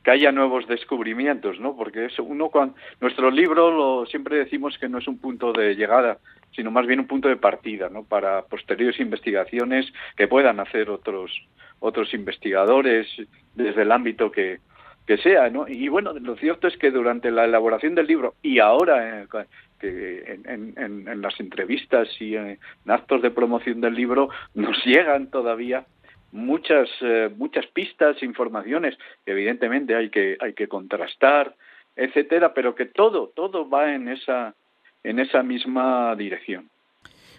[0.04, 1.78] que haya nuevos descubrimientos, ¿no?
[1.78, 5.76] Porque es uno cuando nuestro libro lo siempre decimos que no es un punto de
[5.76, 6.18] llegada,
[6.52, 8.04] sino más bien un punto de partida, ¿no?
[8.04, 11.32] Para posteriores investigaciones que puedan hacer otros
[11.80, 13.08] otros investigadores
[13.56, 14.60] desde el ámbito que,
[15.06, 15.68] que sea, ¿no?
[15.68, 19.28] Y bueno, lo cierto es que durante la elaboración del libro y ahora eh,
[19.84, 25.30] que en, en, en, las entrevistas y en actos de promoción del libro nos llegan
[25.30, 25.86] todavía
[26.32, 31.56] muchas eh, muchas pistas, informaciones evidentemente hay que hay que contrastar,
[31.96, 34.56] etcétera, pero que todo todo va en esa
[35.04, 36.70] en esa misma dirección.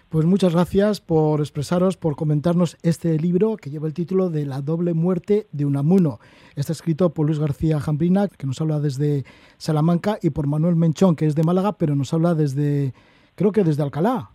[0.09, 4.61] Pues muchas gracias por expresaros, por comentarnos este libro que lleva el título de La
[4.61, 6.19] doble muerte de Unamuno.
[6.55, 9.25] Está escrito por Luis García Jambrina, que nos habla desde
[9.57, 12.93] Salamanca, y por Manuel Menchón, que es de Málaga, pero nos habla desde,
[13.33, 14.34] creo que desde Alcalá.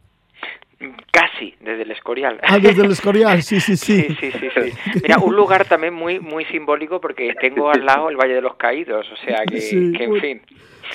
[1.12, 2.40] Casi, desde el Escorial.
[2.42, 4.02] Ah, desde el Escorial, sí, sí, sí.
[4.18, 8.16] sí, sí, sí, Mira, un lugar también muy muy simbólico porque tengo al lado el
[8.16, 10.40] Valle de los Caídos, o sea que, en fin.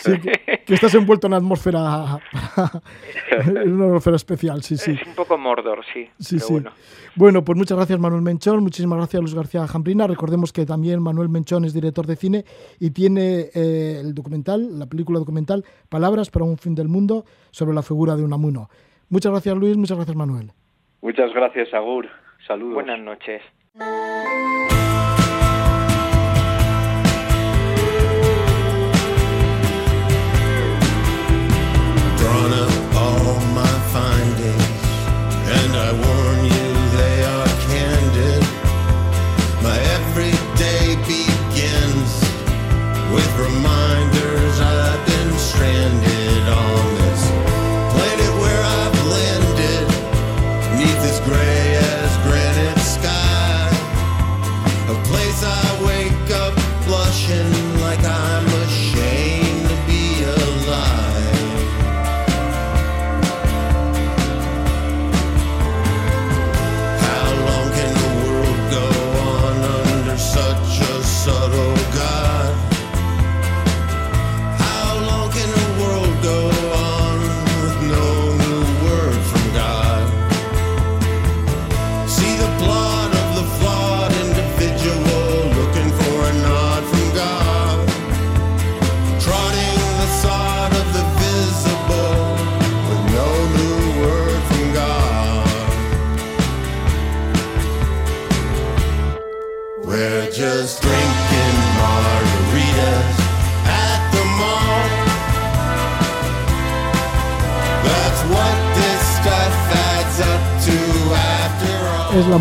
[0.66, 2.20] que, estás envuelto en una atmósfera,
[3.32, 4.98] en una atmósfera especial, sí, sí.
[5.00, 6.10] Es un poco Mordor, sí.
[6.20, 6.52] Sí, sí.
[6.54, 6.72] Bueno.
[7.16, 7.46] bueno.
[7.46, 10.08] pues muchas gracias Manuel Menchón, muchísimas gracias Luis García Jambrina.
[10.08, 12.44] Recordemos que también Manuel Menchón es director de cine
[12.80, 17.76] y tiene eh, el documental, la película documental Palabras para un fin del mundo sobre
[17.76, 18.68] la figura de Unamuno.
[19.10, 20.52] Muchas gracias Luis, muchas gracias Manuel.
[21.02, 22.08] Muchas gracias Agur,
[22.48, 22.76] saludos.
[22.76, 23.42] Buenas noches.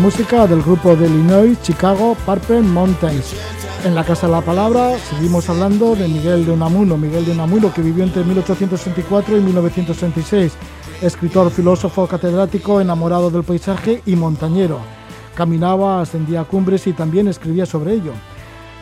[0.05, 3.33] Música del grupo de Illinois, Chicago, Purple Mountains.
[3.83, 7.73] En la Casa de la Palabra seguimos hablando de Miguel de Unamuno, Miguel de Unamuno
[7.73, 10.53] que vivió entre 1864 y 1936,
[11.01, 14.77] escritor, filósofo, catedrático, enamorado del paisaje y montañero.
[15.33, 18.13] Caminaba, ascendía a cumbres y también escribía sobre ello.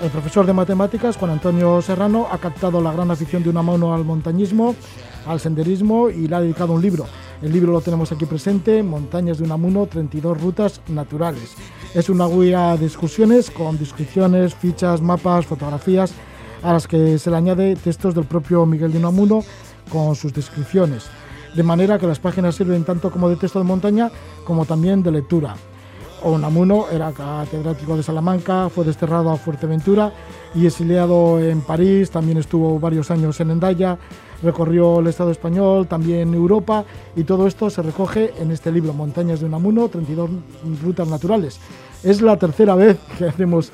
[0.01, 4.03] El profesor de matemáticas, Juan Antonio Serrano, ha captado la gran afición de Unamuno al
[4.03, 4.75] montañismo,
[5.25, 7.05] al senderismo y le ha dedicado un libro,
[7.41, 11.56] el libro lo tenemos aquí presente, Montañas de Unamuno, 32 rutas naturales.
[11.93, 16.13] Es una guía de excursiones con descripciones, fichas, mapas, fotografías,
[16.62, 19.43] a las que se le añade textos del propio Miguel de Unamuno
[19.89, 21.06] con sus descripciones.
[21.56, 24.12] De manera que las páginas sirven tanto como de texto de montaña
[24.46, 25.56] como también de lectura.
[26.24, 30.13] Unamuno era catedrático de Salamanca, fue desterrado a Fuerteventura
[30.56, 33.98] y exiliado en París, también estuvo varios años en Endaya,
[34.43, 39.39] recorrió el Estado español, también Europa, y todo esto se recoge en este libro, Montañas
[39.39, 40.29] de Unamuno, 32
[40.84, 41.60] rutas naturales.
[42.03, 43.71] Es la tercera vez que hacemos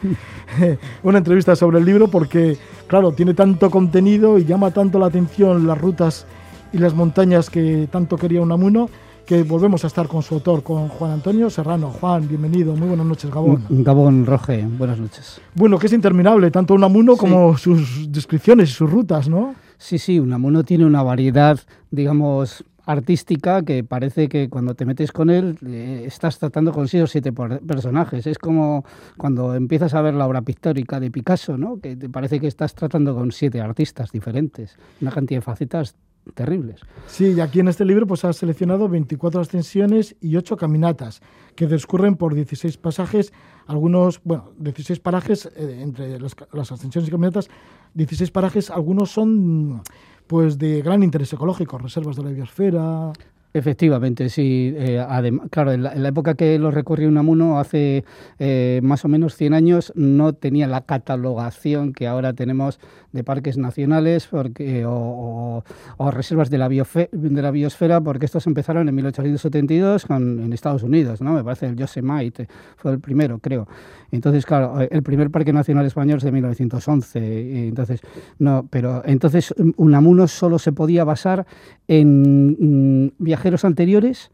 [1.03, 5.67] una entrevista sobre el libro porque, claro, tiene tanto contenido y llama tanto la atención
[5.67, 6.25] las rutas
[6.71, 8.89] y las montañas que tanto quería Unamuno
[9.29, 11.91] que volvemos a estar con su autor, con Juan Antonio Serrano.
[11.91, 13.63] Juan, bienvenido, muy buenas noches, Gabón.
[13.69, 15.39] Gabón Roge, buenas noches.
[15.53, 19.53] Bueno, que es interminable, tanto Unamuno como sus descripciones y sus rutas, ¿no?
[19.79, 21.57] Sí, sí, Unamuno tiene una variedad,
[21.89, 27.31] digamos, artística que parece que cuando te metes con él eh, estás tratando con siete
[27.31, 28.27] personajes.
[28.27, 28.83] Es como
[29.15, 31.79] cuando empiezas a ver la obra pictórica de Picasso, ¿no?
[31.79, 35.95] que te parece que estás tratando con siete artistas diferentes, una cantidad de facetas
[36.33, 36.81] terribles.
[37.07, 41.21] Sí, y aquí en este libro pues has seleccionado 24 ascensiones y 8 caminatas
[41.55, 43.33] que discurren por 16 pasajes,
[43.69, 47.49] algunos, bueno, 16 parajes eh, entre las, las, ascensiones y caminatas,
[47.93, 49.81] 16 parajes, algunos son
[50.25, 53.13] pues de gran interés ecológico, reservas de la biosfera,
[53.51, 54.73] Efectivamente, sí.
[54.77, 55.03] Eh,
[55.49, 58.05] claro, en la, época que lo recorrió Unamuno, hace
[58.37, 62.79] eh, más o menos 100 años, no tenía la catalogación que ahora tenemos
[63.11, 65.63] de parques nacionales porque, o,
[66.11, 71.21] reservas de la, de la biosfera, porque estos empezaron en 1872 con, en Estados Unidos,
[71.21, 71.33] ¿no?
[71.33, 73.67] Me parece el Yosemite fue el primero, creo.
[74.11, 77.67] Entonces, claro, el primer parque nacional español es de 1911.
[77.67, 78.01] Entonces,
[78.39, 81.45] no, pero entonces Unamuno solo se podía basar
[81.87, 84.31] en mm, viajeros anteriores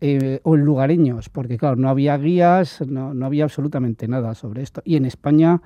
[0.00, 4.82] eh, o, lugareños, porque claro, no había guías, no, no había absolutamente nada sobre esto.
[4.84, 5.62] Y en España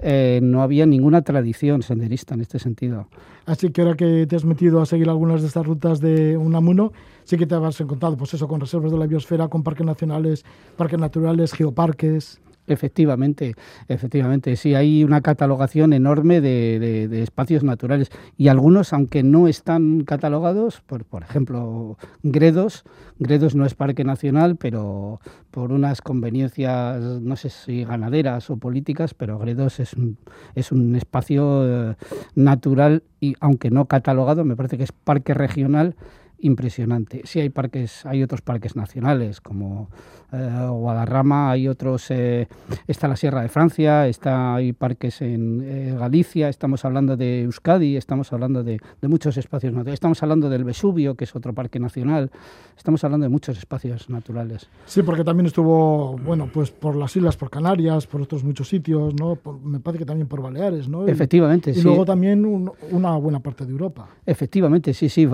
[0.00, 3.08] eh, no había ninguna tradición senderista en este sentido.
[3.44, 6.92] Así que ahora que te has metido a seguir algunas de estas rutas de Unamuno,
[7.24, 10.44] sí que te has encontrado, pues eso, con reservas de la biosfera, con parques nacionales,
[10.76, 12.40] parques naturales, geoparques.
[12.66, 13.54] Efectivamente,
[13.88, 20.80] efectivamente, sí, hay una catalogación enorme de, espacios naturales y algunos, aunque no están catalogados,
[20.80, 22.84] por, por ejemplo, Gredos,
[23.18, 29.12] Gredos no es parque nacional, pero por unas conveniencias, no sé si ganaderas o políticas,
[29.12, 30.16] pero Gredos es un,
[30.54, 31.96] es un espacio eh,
[32.34, 35.96] natural y aunque no catalogado, me parece que es parque regional
[36.44, 37.22] impresionante.
[37.24, 39.88] Sí hay parques, hay otros parques nacionales como
[40.34, 42.48] eh, Guadarrama, hay otros, eh,
[42.86, 47.96] está la Sierra de Francia, está hay parques en eh, Galicia, estamos hablando de Euskadi,
[47.96, 52.30] estamos hablando de, muchos espacios naturales, estamos hablando del Vesubio, que es otro parque nacional,
[52.76, 54.68] estamos hablando de muchos espacios naturales.
[54.86, 59.14] Sí, porque también estuvo, bueno, pues por las islas, por Canarias, por otros muchos sitios,
[59.14, 59.38] ¿no?
[59.62, 61.06] me parece que también por Baleares, ¿no?
[61.06, 62.44] Efectivamente, y, luego también
[62.90, 64.08] una buena parte de Europa.
[64.26, 65.28] Efectivamente, sí, sí,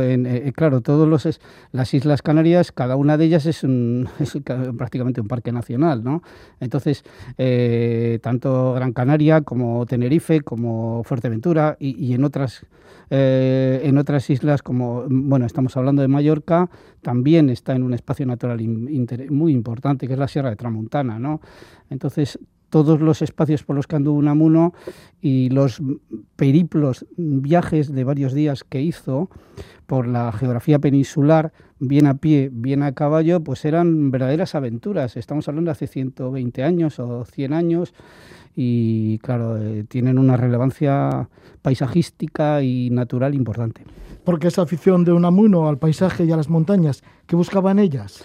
[0.54, 1.40] claro, todo todas
[1.72, 3.62] las Islas Canarias, cada una de ellas es,
[4.76, 6.22] prácticamente un parque nacional, ¿no?
[6.60, 7.04] Entonces,
[7.38, 12.66] eh, tanto Gran Canaria como Tenerife, como Fuerteventura y, en otras
[13.12, 16.70] eh, en otras islas como, bueno, estamos hablando de Mallorca,
[17.02, 18.60] también está en un espacio natural
[19.30, 21.40] muy importante, que es la Sierra de Tramontana, ¿no?
[21.88, 22.38] Entonces,
[22.70, 24.72] todos los espacios por los que anduvo Unamuno
[25.20, 25.82] y los
[26.36, 29.28] periplos, viajes de varios días que hizo
[29.86, 35.16] por la geografía peninsular, bien a pie, bien a caballo, pues eran verdaderas aventuras.
[35.16, 37.92] Estamos hablando de hace 120 años o 100 años
[38.54, 41.28] y claro, eh, tienen una relevancia
[41.62, 43.82] paisajística y natural importante.
[44.24, 48.24] Porque esa afición de Unamuno al paisaje y a las montañas, ¿qué buscaban ellas?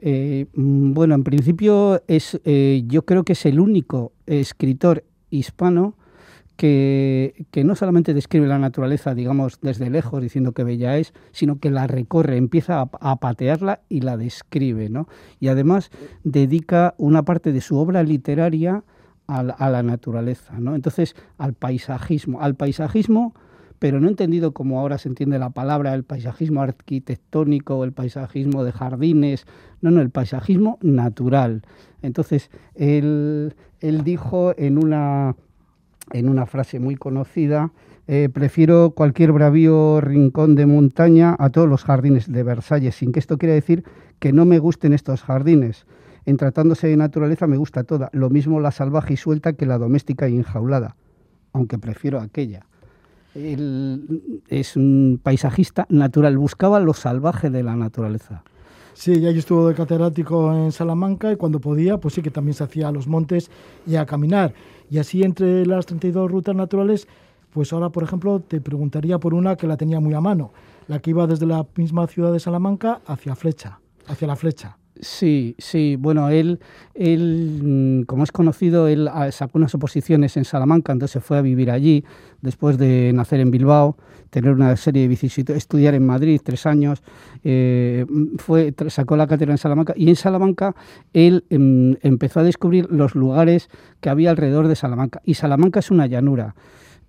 [0.00, 5.94] Eh, mm, bueno, en principio es, eh, yo creo que es el único escritor hispano
[6.56, 11.58] que, que, no solamente describe la naturaleza, digamos, desde lejos, diciendo que bella es, sino
[11.58, 15.06] que la recorre, empieza a, patearla y la describe, ¿no?
[15.38, 15.90] Y además
[16.24, 18.84] dedica una parte de su obra literaria
[19.28, 20.74] a a la naturaleza, ¿no?
[20.74, 22.40] Entonces, al paisajismo.
[22.40, 23.34] Al paisajismo
[23.78, 28.72] pero no entendido como ahora se entiende la palabra, el paisajismo arquitectónico, el paisajismo de
[28.72, 29.46] jardines,
[29.80, 31.62] no, no, el paisajismo natural.
[32.02, 35.36] Entonces, él, él dijo en una,
[36.12, 37.72] en una frase muy conocida,
[38.08, 43.18] eh, prefiero cualquier bravío rincón de montaña a todos los jardines de Versalles, sin que
[43.18, 43.84] esto quiera decir
[44.18, 45.86] que no me gusten estos jardines.
[46.24, 49.78] En tratándose de naturaleza me gusta toda, lo mismo la salvaje y suelta que la
[49.78, 50.96] doméstica y enjaulada,
[51.52, 52.66] aunque prefiero aquella
[54.48, 58.42] es un paisajista natural, buscaba lo salvaje de la naturaleza.
[58.94, 62.54] Sí, ya yo estuvo de catedrático en Salamanca y cuando podía, pues sí que también
[62.54, 63.50] se hacía a los montes
[63.86, 64.54] y a caminar.
[64.90, 67.06] Y así entre las 32 rutas naturales,
[67.52, 70.52] pues ahora, por ejemplo, te preguntaría por una que la tenía muy a mano,
[70.88, 74.78] la que iba desde la misma ciudad de Salamanca hacia Flecha, hacia la Flecha.
[75.00, 75.96] Sí, sí.
[75.98, 76.58] Bueno, él,
[76.94, 81.42] él, mm, como es conocido, él ah, sacó unas oposiciones en Salamanca, entonces fue a
[81.42, 82.02] vivir allí,
[82.40, 83.98] después de nacer en Bilbao,
[84.30, 87.02] tener una serie de vicisitudes, estudiar en Madrid tres años,
[87.44, 88.06] eh,
[88.38, 90.74] fue, sacó la cátedra en Salamanca y en Salamanca
[91.12, 93.68] él em, empezó a descubrir los lugares
[94.00, 95.20] que había alrededor de Salamanca.
[95.24, 96.54] Y Salamanca es una llanura.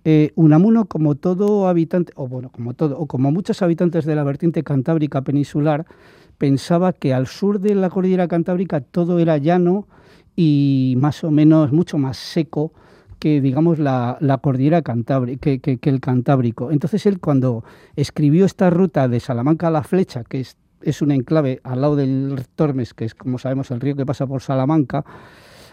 [0.04, 4.24] eh, Unamuno, como todo habitante, o bueno, como todo, o como muchos habitantes de la
[4.24, 5.86] vertiente cantábrica peninsular,
[6.38, 9.86] pensaba que al sur de la cordillera cantábrica todo era llano
[10.36, 12.72] y más o menos mucho más seco
[13.18, 16.70] que digamos la, cordillera cantábrica, que, que, el cantábrico.
[16.70, 17.64] Entonces él cuando
[17.96, 21.96] escribió esta ruta de Salamanca a la Flecha, que es, es un enclave al lado
[21.96, 25.04] del Tormes, que es como sabemos el río que pasa por Salamanca,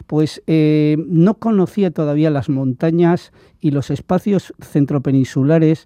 [0.07, 5.86] pues eh, no conocía todavía las montañas y los espacios centropeninsulares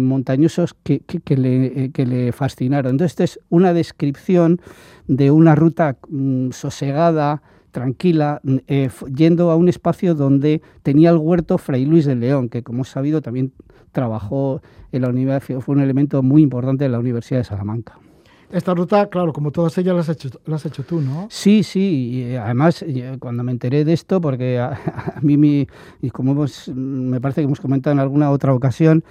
[0.00, 2.92] montañosos que, que, le, que, le, fascinaron.
[2.92, 4.60] Entonces, esta es una descripción
[5.06, 11.16] de una ruta mm, sosegada, tranquila, mm, eh, yendo a un espacio donde tenía el
[11.16, 13.52] huerto Fray Luis de León, que como he sabido también
[13.92, 14.62] trabajó
[14.92, 17.98] en la universidad, fue un elemento muy importante de la Universidad de Salamanca.
[18.52, 21.26] Esta ruta, claro, como todas ellas las has hecho, las has hecho tú, ¿no?
[21.30, 21.80] Sí, sí.
[21.80, 24.78] Y eh, además, eh, cuando me enteré de esto, porque a,
[25.22, 25.66] mí, mi,
[26.02, 29.04] y como hemos, me parece que hemos comentado en alguna otra ocasión,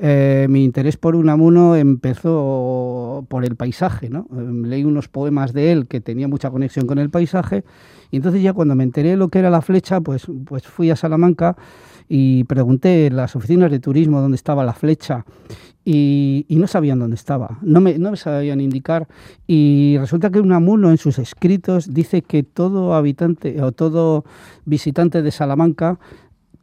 [0.00, 4.28] eh, mi interés por Unamuno empezó por el paisaje, ¿no?
[4.64, 7.64] Leí unos poemas de él que tenía mucha conexión con el paisaje
[8.10, 10.90] y entonces ya cuando me enteré de lo que era la flecha, pues, pues fui
[10.90, 11.56] a Salamanca
[12.08, 15.24] y pregunté en las oficinas de turismo dónde estaba la flecha
[15.84, 19.08] y, no sabían dónde estaba, no me, no me sabían indicar.
[19.46, 24.24] Y resulta que Unamuno en sus escritos dice que todo habitante o todo
[24.66, 25.98] visitante de Salamanca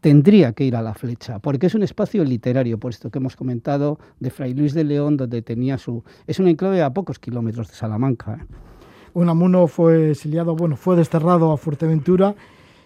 [0.05, 3.35] tendría que ir a la flecha, porque es un espacio literario, por esto que hemos
[3.35, 6.03] comentado, de Fray Luis de León, donde tenía su...
[6.27, 8.37] Es un enclave a pocos kilómetros de Salamanca.
[8.39, 8.45] ¿eh?
[9.15, 12.35] Unamuno fue exiliado, bueno, fue desterrado a Fuerteventura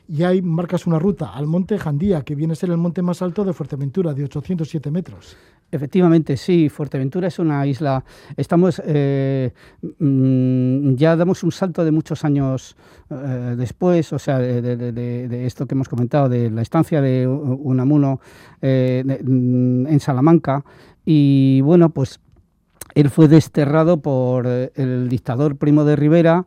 [0.07, 3.21] y ahí marcas una ruta al monte Jandía, que viene a ser el monte más
[3.21, 5.35] alto de Fuerteventura, de 807 metros.
[5.71, 8.03] Efectivamente, sí, Fuerteventura es una isla.
[8.35, 9.51] Estamos, eh,
[9.99, 12.75] mm, ya damos un salto de muchos años
[13.11, 18.19] eh, después, o sea, de, esto que hemos comentado, de la estancia de Unamuno
[18.61, 20.65] eh, mm, en Salamanca.
[21.05, 22.19] Y bueno, pues
[22.95, 26.45] él fue desterrado por el dictador Primo de Rivera,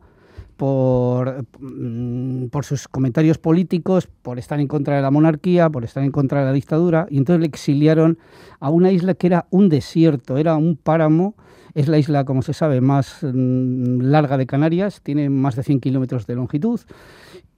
[0.57, 6.03] por, mm, por, sus comentarios políticos, por estar en contra de la monarquía, por estar
[6.03, 8.17] en contra de la dictadura, y entonces le exiliaron
[8.59, 11.35] a una isla que era un desierto, era un páramo,
[11.75, 15.79] es la isla, como se sabe, más mm, larga de Canarias, tiene más de 100
[15.79, 16.79] kilómetros de longitud,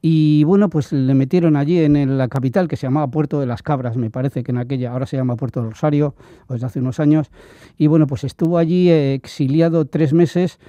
[0.07, 3.63] y bueno, pues le metieron allí en la capital, que se llamaba Puerto de las
[3.63, 6.13] Cabras, me parece que en aquella, ahora se llama Puerto del Rosario,
[6.47, 7.31] desde hace unos años.
[7.75, 10.59] Y bueno, pues estuvo allí exiliado tres meses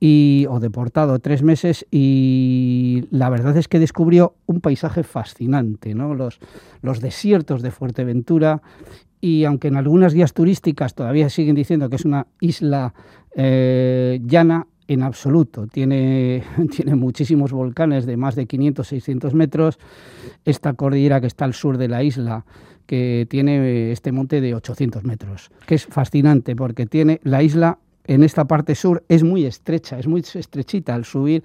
[0.00, 6.14] y, o deportado tres meses y la verdad es que descubrió un paisaje fascinante, ¿no?
[6.14, 8.62] los desiertos de Fuerteventura
[9.26, 12.94] y aunque en algunas guías turísticas todavía siguen diciendo que es una isla
[13.34, 15.66] eh, llana, en absoluto.
[15.66, 16.44] Tiene,
[16.76, 19.80] tiene muchísimos volcanes de más de 500, 600 metros.
[20.44, 22.44] Esta cordillera que está al sur de la isla,
[22.86, 28.22] que tiene este monte de 800 metros, que es fascinante porque tiene la isla en
[28.22, 31.42] esta parte sur es muy estrecha, es muy estrechita al subir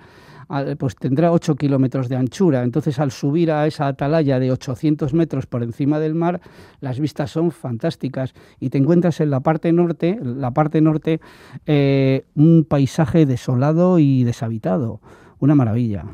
[0.78, 2.64] pues tendrá 8 kilómetros de anchura.
[2.64, 6.42] Entonces, al subir a esa atalaya de 800 metros por encima del mar,
[6.80, 11.22] las vistas son fantásticas y te encuentras en la parte norte, la parte norte,
[11.66, 15.00] eh, un paisaje desolado y deshabitado.
[15.40, 16.06] Una maravilla.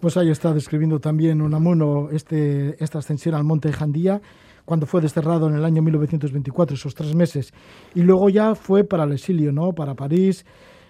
[0.00, 4.20] Pues ahí está describiendo también Unamuno este, esta ascensión al monte Jandía
[4.64, 7.52] cuando fue desterrado en el año 1924, esos tres meses.
[7.94, 9.72] Y luego ya fue para el exilio, ¿no?
[9.72, 10.44] Para París.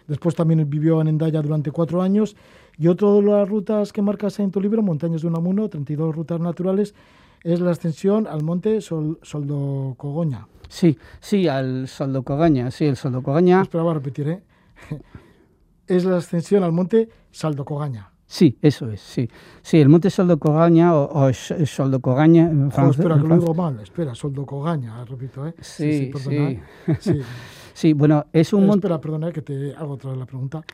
[0.07, 2.37] Después también vivió en Endaya durante cuatro años
[2.79, 6.41] y otra de las rutas que marcas en tu libro, Montañas de Unamuno, 32 rutas
[6.41, 6.95] naturales,
[7.45, 10.47] es la ascensión al monte Sol, Soldo Cogoña.
[10.69, 13.63] Sí, sí, al Soldo Cogaña, sí, el Soldo Cogaña.
[13.63, 14.43] Espera, voy a repetir, ¿eh?
[15.87, 18.11] es la ascensión al monte Saldo Cogaña.
[18.27, 19.29] Sí, eso es, sí.
[19.61, 22.51] Sí, el monte Soldo Cogaña o, Soldo Cogaña.
[22.89, 23.79] espera, que lo digo mal.
[23.81, 25.55] Espera, Soldo Cogaña, repito, ¿eh?
[25.61, 26.63] Sí, sí, sí, ¿eh?
[26.99, 27.21] sí.
[27.75, 27.93] sí.
[27.93, 28.87] bueno, es un monte.
[28.87, 30.65] Espera, perdona, que te hago otra vez la pregunta.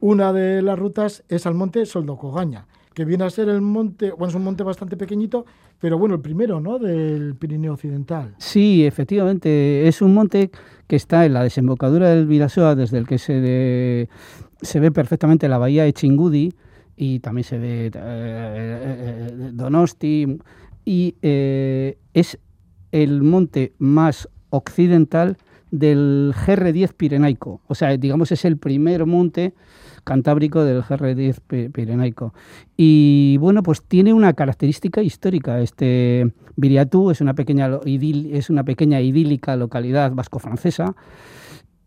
[0.00, 4.28] Una de las rutas es al monte Soldocogaña, que viene a ser el monte, bueno,
[4.28, 5.46] es un monte bastante pequeñito,
[5.78, 8.34] pero bueno, el primero, ¿no?, del Pirineo Occidental.
[8.38, 10.50] Sí, efectivamente, es un monte
[10.86, 14.08] que está en la desembocadura del Vidasoa, desde el que se,
[14.62, 16.52] se ve perfectamente la bahía de Chingudi
[16.96, 20.38] y también se ve eh, eh, Donosti,
[20.84, 22.38] y eh, es
[22.92, 25.36] el monte más occidental
[25.70, 27.60] del GR10 Pirenaico.
[27.66, 29.52] O sea, digamos, es el primer monte
[30.06, 32.32] cantábrico del GR10 Pirenaico.
[32.76, 35.60] Y bueno, pues tiene una característica histórica.
[35.60, 40.94] Este Viriatú es una pequeña, es una pequeña idílica localidad vasco-francesa.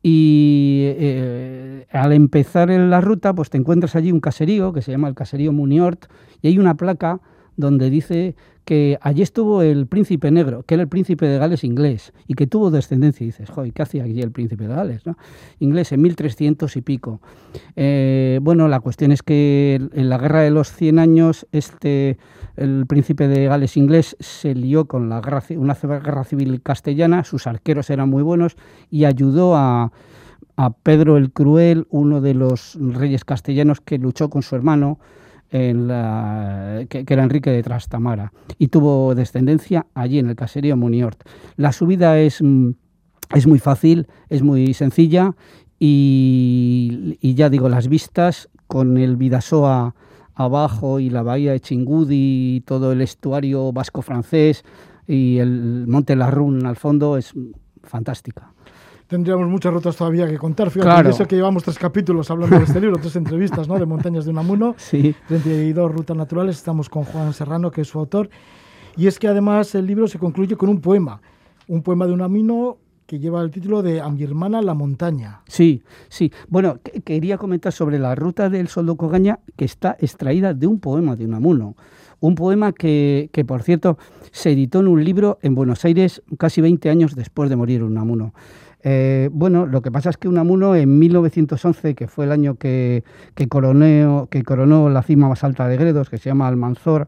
[0.03, 4.91] Y eh, al empezar en la ruta, pues te encuentras allí un caserío que se
[4.91, 6.05] llama el caserío Muniort
[6.41, 7.21] y hay una placa
[7.55, 8.35] donde dice
[8.69, 12.45] que allí estuvo el príncipe negro, que era el príncipe de Gales inglés, y que
[12.45, 13.23] tuvo descendencia.
[13.23, 15.07] Y dices, joder, ¿qué hacía allí el príncipe de Gales?
[15.07, 15.17] ¿no?
[15.57, 17.19] Inglés en 1300 y pico.
[17.75, 22.19] Eh, bueno, la cuestión es que en la guerra de los 100 años, este,
[22.57, 27.47] el príncipe de Gales inglés se lió con la guerra, una guerra civil castellana, sus
[27.47, 28.55] arqueros eran muy buenos,
[28.91, 29.91] y ayudó a
[30.57, 34.99] a Pedro el Cruel, uno de los reyes castellanos que luchó con su hermano,
[35.51, 41.21] en la, que, era Enrique de Trastamara, y tuvo descendencia allí en el caserío Muniort.
[41.55, 42.71] La subida es, mm,
[43.35, 45.35] es muy fácil, es muy sencilla,
[45.79, 49.95] y, ya digo, las vistas con el Vidasoa
[50.35, 54.63] abajo y la bahía de Chingudi y todo el estuario vasco-francés
[55.07, 57.33] y el monte Larrun al fondo es
[57.83, 58.53] fantástica
[59.09, 60.69] tendríamos muchas rutas todavía que contar.
[60.69, 63.77] Fíjate, eso que llevamos tres capítulos hablando de este libro, tres entrevistas ¿no?
[63.77, 65.15] de Montañas de Unamuno, sí.
[65.27, 66.55] 32 rutas naturales.
[66.55, 68.29] Estamos con Juan Serrano, que es su autor.
[68.95, 71.21] Y es que además el libro se concluye con un poema,
[71.67, 75.41] un poema de Unamuno que lleva el título de A mi hermana la montaña.
[75.47, 76.31] Sí, sí.
[76.47, 81.15] Bueno, quería comentar sobre la ruta del Soldo Cogaña, que está extraída de un poema
[81.15, 81.75] de Unamuno.
[82.19, 83.97] Un poema que, que, por cierto,
[84.31, 88.33] se editó en un libro en Buenos Aires casi 20 años después de morir Unamuno.
[88.83, 93.03] Eh, bueno, lo que pasa es que Unamuno en 1911, que fue el año que,
[93.49, 97.07] coronó la cima más alta de Gredos, que se llama Almanzor,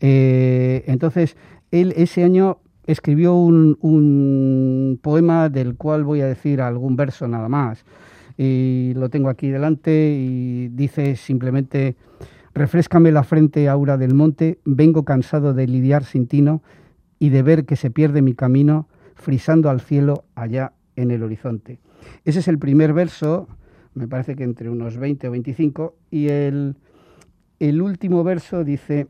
[0.00, 1.36] eh, entonces
[1.70, 7.48] él ese año escribió un, un, poema del cual voy a decir algún verso nada
[7.48, 7.84] más.
[8.36, 11.96] Y lo tengo aquí delante y dice simplemente,
[12.54, 16.62] refrescame la frente, aura del monte, vengo cansado de lidiar sin tino
[17.20, 21.78] y de ver que se pierde mi camino, frisando al cielo allá en el horizonte.
[22.24, 23.48] Ese es el primer verso,
[23.94, 26.76] me parece que entre unos 20 o 25, y el,
[27.60, 29.08] el último verso dice,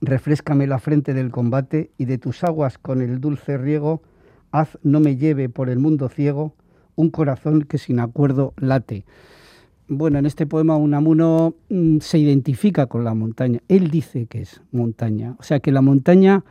[0.00, 4.02] refrescame la frente del combate y de tus aguas con el dulce riego,
[4.50, 6.54] haz no me lleve por el mundo ciego
[6.94, 9.04] un corazón que sin acuerdo late.
[9.94, 13.60] Bueno, en este poema Unamuno mm, se identifica con la montaña.
[13.68, 15.36] Él dice que es montaña.
[15.38, 16.44] O sea que la montaña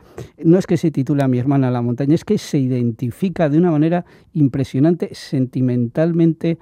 [0.44, 3.58] no es que se titule a mi hermana la montaña, es que se identifica de
[3.58, 6.58] una manera impresionante, sentimentalmente,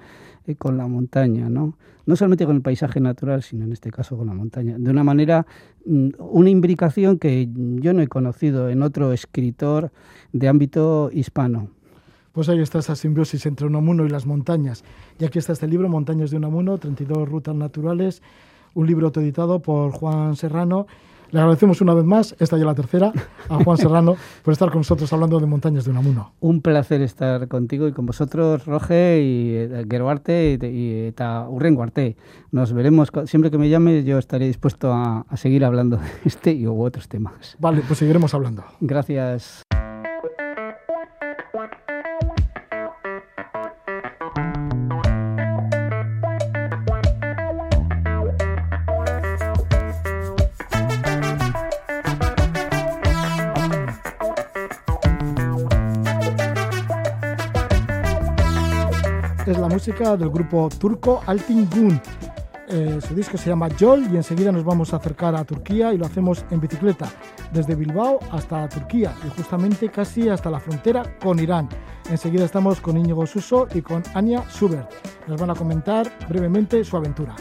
[0.46, 1.76] eh, con la montaña, ¿no?
[2.06, 4.78] No solamente con el paisaje natural, sino en este caso con la montaña.
[4.78, 5.46] De una manera,
[5.84, 9.92] mm, una imbricación que yo no he conocido en otro escritor
[10.32, 11.68] de ámbito hispano.
[12.32, 14.84] Pues ahí está esa simbiosis entre Unamuno y las montañas.
[15.18, 18.22] Y aquí está este libro, Montañas de Unamuno, 32 rutas naturales,
[18.74, 20.86] un libro autoeditado por Juan Serrano.
[21.32, 23.12] Le agradecemos una vez más, esta ya la tercera,
[23.48, 26.32] a Juan Serrano por estar con nosotros hablando de Montañas de Unamuno.
[26.40, 32.16] Un placer estar contigo y con vosotros, Roge, y eh, Geroarte y, y
[32.50, 36.52] Nos veremos, siempre que me llame yo estaré dispuesto a, a seguir hablando de este
[36.52, 37.56] y u otros temas.
[37.60, 38.64] Vale, pues seguiremos hablando.
[38.80, 39.62] Gracias.
[59.52, 62.00] Es la música del grupo turco Altin Gun.
[62.68, 65.98] Eh, su disco se llama Yol y enseguida nos vamos a acercar a Turquía y
[65.98, 67.10] lo hacemos en bicicleta,
[67.52, 71.68] desde Bilbao hasta Turquía y justamente casi hasta la frontera con Irán.
[72.08, 74.90] Enseguida estamos con Íñigo Suso y con Anya Schubert.
[75.26, 77.34] Nos van a comentar brevemente su aventura.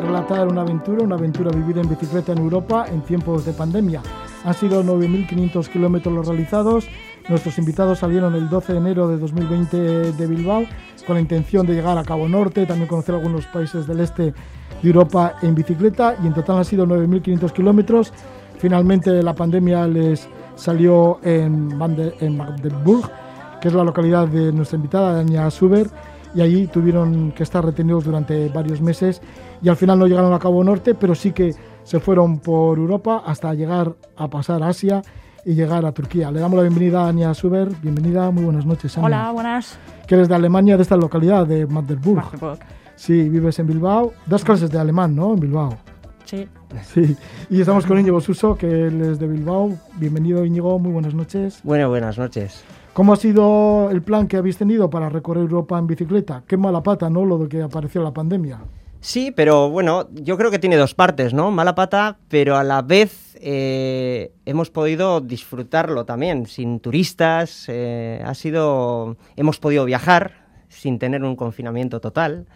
[0.00, 4.02] Una aventura, una aventura vivida en bicicleta en Europa en tiempos de pandemia.
[4.44, 6.88] Han sido 9.500 kilómetros los realizados.
[7.28, 10.64] Nuestros invitados salieron el 12 de enero de 2020 de Bilbao
[11.06, 14.34] con la intención de llegar a Cabo Norte, también conocer algunos países del este de
[14.82, 18.12] Europa en bicicleta y en total han sido 9.500 kilómetros.
[18.58, 23.10] Finalmente la pandemia les salió en, Magdeburg,
[23.60, 25.88] que es la localidad de nuestra invitada, Dania Suber,
[26.36, 29.22] y allí tuvieron que estar retenidos durante varios meses
[29.62, 33.22] y al final no llegaron a Cabo Norte, pero sí que se fueron por Europa
[33.24, 35.00] hasta llegar a pasar a Asia
[35.46, 36.30] y llegar a Turquía.
[36.30, 37.70] Le damos la bienvenida a Ania Suber.
[37.80, 38.98] Bienvenida, muy buenas noches.
[38.98, 39.06] Ania.
[39.06, 39.78] Hola, buenas.
[40.06, 42.16] Que eres de Alemania, de esta localidad, de Magdeburg.
[42.16, 42.58] Magdeburg.
[42.96, 44.12] Sí, vives en Bilbao.
[44.26, 45.32] Das clases de alemán, ¿no?
[45.32, 45.78] En Bilbao.
[46.24, 46.46] Sí.
[46.82, 47.16] Sí,
[47.48, 49.72] y estamos con Íñigo Suso, que él es de Bilbao.
[49.94, 51.60] Bienvenido Íñigo, muy buenas noches.
[51.62, 52.64] Bueno, buenas noches.
[52.96, 56.44] ¿Cómo ha sido el plan que habéis tenido para recorrer Europa en bicicleta?
[56.46, 57.26] Qué mala pata, ¿no?
[57.26, 58.58] Lo de que apareció la pandemia.
[59.00, 61.50] Sí, pero bueno, yo creo que tiene dos partes, ¿no?
[61.50, 68.32] Mala pata, pero a la vez eh, hemos podido disfrutarlo también, sin turistas, eh, ha
[68.32, 72.46] sido, hemos podido viajar sin tener un confinamiento total.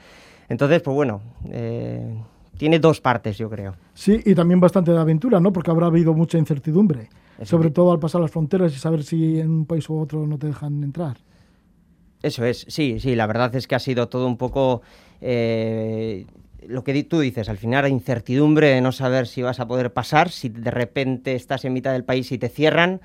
[0.49, 1.20] Entonces, pues bueno,
[1.51, 2.18] eh,
[2.61, 3.74] tiene dos partes, yo creo.
[3.94, 5.50] Sí, y también bastante de aventura, ¿no?
[5.50, 7.08] Porque habrá habido mucha incertidumbre,
[7.42, 10.36] sobre todo al pasar las fronteras y saber si en un país u otro no
[10.36, 11.16] te dejan entrar.
[12.22, 14.82] Eso es, sí, sí, la verdad es que ha sido todo un poco
[15.22, 16.26] eh,
[16.68, 20.28] lo que tú dices, al final incertidumbre de no saber si vas a poder pasar,
[20.28, 23.00] si de repente estás en mitad del país y te cierran,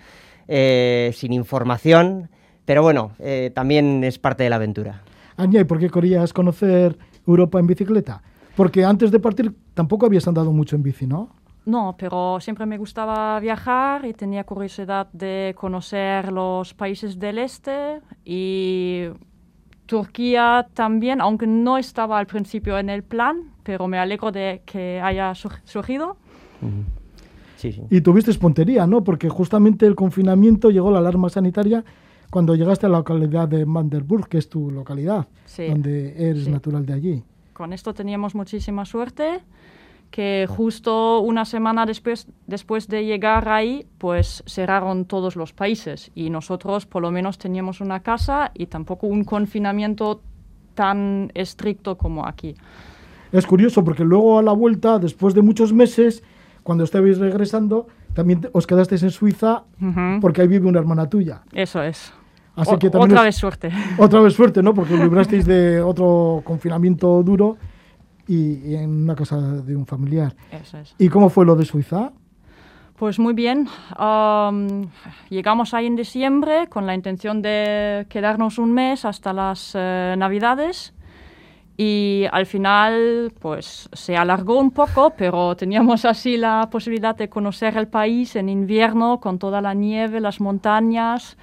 [0.49, 2.29] eh, sin información,
[2.65, 5.01] pero bueno, eh, también es parte de la aventura.
[5.37, 8.21] Anya, ¿y por qué querías conocer Europa en bicicleta?
[8.55, 11.29] Porque antes de partir tampoco habías andado mucho en bici, ¿no?
[11.65, 18.01] No, pero siempre me gustaba viajar y tenía curiosidad de conocer los países del este
[18.23, 19.05] y
[19.87, 24.99] Turquía también, aunque no estaba al principio en el plan, pero me alegro de que
[25.01, 26.17] haya sur- surgido.
[27.57, 27.81] Sí, sí.
[27.89, 29.03] Y tuviste puntería, ¿no?
[29.03, 31.83] Porque justamente el confinamiento llegó la alarma sanitaria
[32.31, 35.67] cuando llegaste a la localidad de Manderburg, que es tu localidad, Sí.
[35.67, 36.51] donde eres Sí.
[36.51, 37.23] natural de allí.
[37.55, 39.39] Con esto teníamos muchísima suerte,
[40.11, 46.29] que justo una semana después, después de llegar ahí, pues cerraron todos los países y
[46.29, 50.19] nosotros por lo menos teníamos una casa y tampoco un confinamiento
[50.73, 52.55] tan estricto como aquí.
[53.31, 56.23] Es curioso porque luego a la vuelta, después de muchos meses,
[56.61, 59.63] cuando estabais regresando, también os quedasteis en Suiza
[60.19, 61.43] porque ahí vive una hermana tuya.
[61.53, 62.11] Eso es.
[62.55, 63.69] Así O- que también otra vez suerte.
[63.97, 64.73] Otra vez suerte, ¿no?
[64.73, 67.57] Porque librasteis de otro confinamiento duro
[68.27, 70.33] y, y en una casa de un familiar.
[70.51, 70.95] Eso es.
[70.97, 72.11] ¿Y cómo fue lo de Suiza?
[72.97, 73.67] Pues muy bien.
[73.97, 74.87] Am,
[75.29, 80.93] llegamos ahí en diciembre con la intención de quedarnos un mes hasta las eh, Navidades.
[81.77, 87.75] Y al final, pues se alargó un poco, pero teníamos así la posibilidad de conocer
[87.75, 91.35] el país en invierno con toda la nieve, las montañas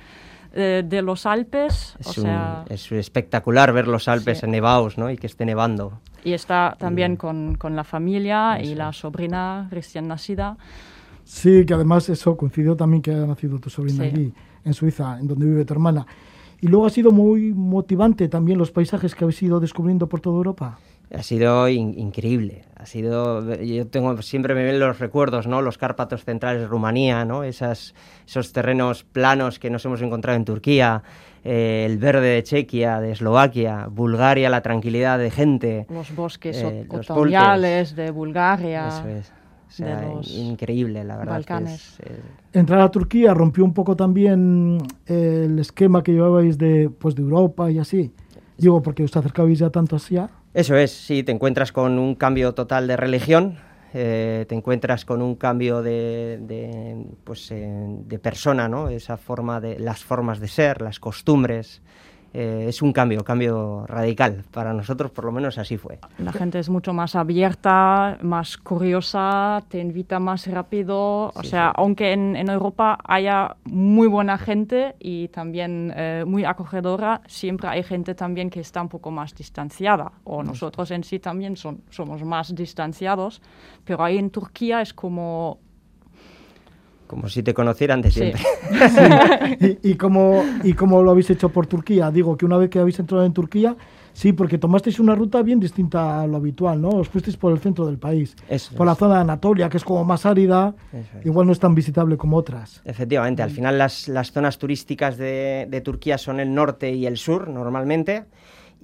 [0.55, 1.95] eh, de los Alpes.
[1.99, 4.47] Es, o sea, un- es espectacular ver los Alpes Sí.
[4.47, 5.11] nevados ¿no?
[5.11, 6.01] y que esté nevando.
[6.25, 10.57] y está también con, con la familia y la sobrina recién nacida.
[11.25, 14.11] Sí, que además eso coincidió también que ha nacido tu sobrina Sí.
[14.11, 14.35] allí,
[14.65, 16.07] en Suiza, en donde vive tu hermana.
[16.61, 20.37] Y luego ha sido muy motivante también los paisajes que habéis ido descubriendo por toda
[20.37, 20.79] Europa.
[21.15, 22.65] Ha sido in- increíble.
[22.77, 25.61] Ha sido, yo tengo siempre me ven los recuerdos, ¿no?
[25.61, 27.45] Los Cárpatos centrales de Rumanía, ¿no?
[27.45, 27.95] Esas,
[28.27, 31.03] esos terrenos planos que nos hemos encontrado en Turquía,
[31.45, 35.87] eh, el verde de Chequia, de Eslovaquia, Bulgaria, la tranquilidad de gente.
[35.91, 38.89] Los bosques Eh, otoñales de Bulgaria.
[38.89, 39.33] Eso es.
[39.69, 41.25] O sea, de los increíble, la verdad.
[41.25, 41.99] que Balcanes.
[41.99, 42.21] es, eh,
[42.55, 47.23] Entrar a Turquía rompió un poco también eh, el esquema que llevabais de, pues, de
[47.23, 48.13] Europa y así.
[48.59, 50.29] Digo, porque os acercabais ya tanto hacia...
[50.55, 53.59] Eso es, sí, te encuentras con un cambio total de religión,
[53.95, 58.91] eh, te encuentras con un cambio de, de, pues, eh, de persona, ¿no?
[58.91, 61.81] Esa forma de, las formas de ser, las costumbres.
[62.35, 64.45] Eh, es un cambio, cambio radical.
[64.51, 65.99] Para nosotros, por lo menos, así fue.
[66.19, 71.31] La gente es mucho más abierta, más curiosa, te invita más rápido.
[71.35, 71.75] O sea, sí.
[71.77, 77.83] aunque en, en Europa haya muy buena gente y también eh, muy acogedora, siempre hay
[77.83, 80.13] gente también que está un poco más distanciada.
[80.25, 83.43] O nosotros en sí también son, somos más distanciados.
[83.85, 85.59] Pero ahí en Turquía es como...
[87.13, 88.21] Como si te conocieran de Sí.
[88.21, 88.43] siempre.
[89.83, 92.11] ¿Y, y, cómo, ¿Y cómo lo habéis hecho por Turquía?
[92.11, 93.77] Digo, que una vez que habéis entrado en Turquía,
[94.15, 96.89] sí, porque tomasteis una ruta bien distinta a lo habitual, ¿no?
[96.89, 98.99] Os fuisteis por el centro del país, Eso por la es.
[98.99, 101.27] zona de Anatolia, que es como más árida, es.
[101.27, 102.81] igual no es tan visitable como otras.
[102.87, 107.19] Efectivamente, al final las, las zonas turísticas de, de Turquía son el norte y el
[107.19, 108.25] sur normalmente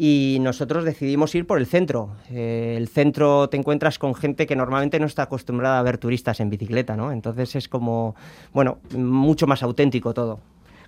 [0.01, 2.11] y nosotros decidimos ir por el centro.
[2.31, 6.39] Eh, el centro te encuentras con gente que normalmente no está acostumbrada a ver turistas
[6.39, 7.11] en bicicleta, ¿no?
[7.11, 8.15] Entonces es como,
[8.53, 10.39] bueno, mucho más auténtico todo.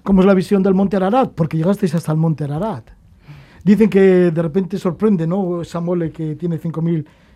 [0.04, 1.32] ¿Cómo es la visión del Monte Ararat?
[1.34, 2.88] Porque llegasteis hasta el Monte Ararat.
[3.64, 5.60] Dicen que de repente sorprende, ¿no?
[5.60, 6.58] Esa mole que tiene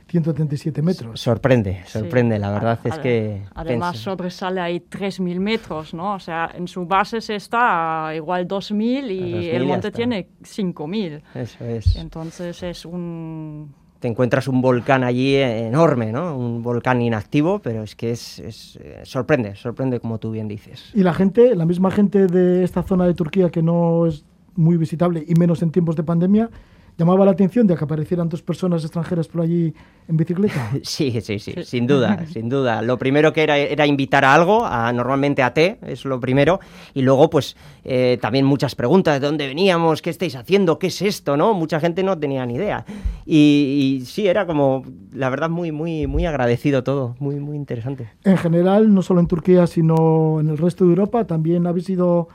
[0.08, 1.20] 5.137 metros.
[1.20, 1.98] Sorprende, Sí.
[1.98, 3.42] sorprende, la verdad A- es ade- que...
[3.54, 6.14] Además sobresale ahí 3.000 metros, ¿no?
[6.14, 10.28] O sea, en su base se está a igual 2.000 y 2.000 el monte tiene
[10.42, 11.22] 5.000.
[11.34, 11.96] Eso es.
[11.96, 13.74] Entonces es un...
[13.98, 16.36] te encuentras un volcán allí enorme, ¿no?
[16.36, 20.90] Un volcán inactivo, pero es que es, es, eh, sorprende, sorprende como tú bien dices.
[20.94, 24.24] Y la gente, la misma gente de esta zona de Turquía que no es
[24.56, 26.50] muy visitable y menos en tiempos de pandemia,
[26.96, 29.74] llamaba la atención de que aparecieran dos personas extranjeras por allí
[30.08, 30.70] en bicicleta.
[30.82, 32.82] Sí, sí, sí, sin duda, sin duda.
[32.82, 36.60] Lo primero que era era invitar a algo, a, normalmente a té, es lo primero,
[36.92, 40.02] y luego pues eh, también muchas preguntas, ¿de dónde veníamos?
[40.02, 40.78] ¿Qué estáis haciendo?
[40.78, 41.36] ¿Qué es esto?
[41.36, 41.54] ¿no?
[41.54, 42.84] Mucha gente no tenía ni idea.
[43.26, 48.10] Y, y sí, era como, la verdad, muy, muy, muy agradecido todo, muy, muy interesante.
[48.24, 52.28] En general, no solo en Turquía, sino en el resto de Europa, también habéis ido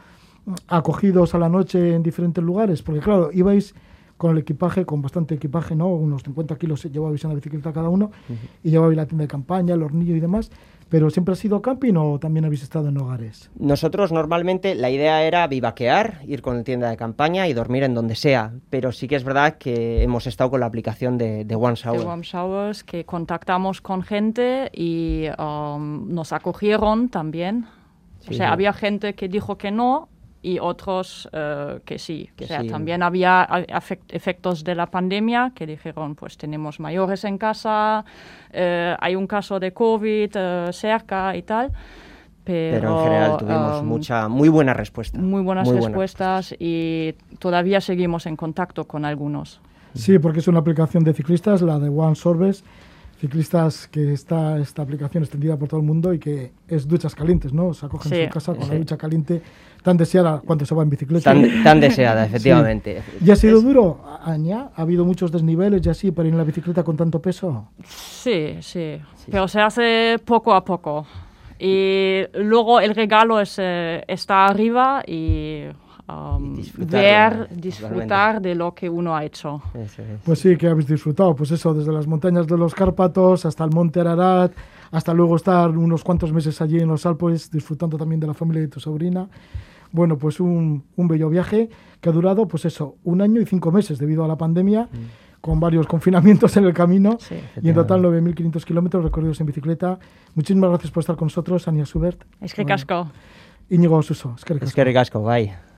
[0.67, 3.75] acogidos a la noche en diferentes lugares, porque claro, ibais
[4.19, 5.87] con el equipaje, con bastante equipaje, ¿no?
[5.87, 8.11] Unos 50 kilos llevabais en la bicicleta cada uno
[8.61, 10.51] y llevabais la tienda de campaña, el hornillo y demás.
[10.89, 13.49] ¿Pero siempre ha sido camping o también habéis estado en hogares?
[13.57, 17.93] Nosotros normalmente la idea era vivaquear, ir con la tienda de campaña y dormir en
[17.93, 18.51] donde sea.
[18.69, 22.01] Pero sí que es verdad que hemos estado con la aplicación de, de One Shower.
[22.01, 27.67] De One Showers, que contactamos con gente y um, nos acogieron también.
[28.29, 30.09] o sea, había gente que dijo que no
[30.41, 32.29] y otros uh, que sí.
[32.35, 32.67] Que o sea, sí.
[32.67, 33.47] también había
[34.09, 38.05] efectos de la pandemia que dijeron, pues tenemos mayores en casa,
[38.53, 38.57] uh,
[38.99, 41.71] hay un caso de COVID uh, cerca y tal.
[42.43, 45.19] Pero, pero, en general tuvimos um, mucha, muy buena respuesta.
[45.19, 46.65] Muy buenas muy respuestas buena.
[46.65, 49.61] y todavía seguimos en contacto con algunos.
[49.93, 52.63] Sí, porque es una aplicación de ciclistas, la de One Sorbes,
[53.19, 57.51] ciclistas que está esta aplicación extendida por todo el mundo y que es duchas calientes,
[57.51, 57.73] ¿no?
[57.73, 58.71] Se acogen sí, en su casa con sí.
[58.71, 59.41] la ducha caliente
[59.83, 61.33] tan deseada cuando se va en bicicleta.
[61.33, 63.01] Tan, tan deseada, efectivamente.
[63.19, 63.25] Sí.
[63.25, 64.69] ¿Y ha sido duro, Aña?
[64.75, 67.69] ¿Ha habido muchos desniveles y así para ir en la bicicleta con tanto peso?
[67.85, 69.31] Sí, sí, sí.
[69.31, 71.05] pero se hace poco a poco.
[71.59, 75.65] Y luego el regalo es, eh, está arriba y
[76.09, 76.99] Um, disfrutar,
[77.37, 79.61] ver, disfrutar de lo que uno ha hecho.
[79.75, 80.19] Eso es.
[80.23, 83.69] Pues sí, que habéis disfrutado, pues eso, desde las montañas de los Cárpatos hasta el
[83.69, 84.51] monte Ararat,
[84.91, 88.61] hasta luego estar unos cuantos meses allí en los Alpes, disfrutando también de la familia
[88.61, 89.27] de tu sobrina.
[89.91, 91.69] Bueno, pues un, un bello viaje
[92.01, 94.83] que ha durado, pues eso, un año y cinco meses debido a la pandemia.
[94.83, 99.45] Mm con varios confinamientos en el camino sí, y en total 9.500 kilómetros recorridos en
[99.45, 99.97] bicicleta.
[100.35, 102.21] Muchísimas gracias por estar con nosotros, Ania Schubert.
[102.41, 103.09] Es que casco.
[103.69, 104.35] Íñigo Suso.
[104.35, 105.68] Es que casco, bye.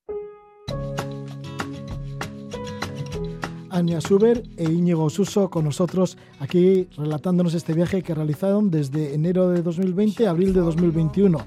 [3.72, 9.50] Ania Suber e Íñigo Suso con nosotros aquí relatándonos este viaje que realizaron desde enero
[9.50, 11.38] de 2020 a abril de 2021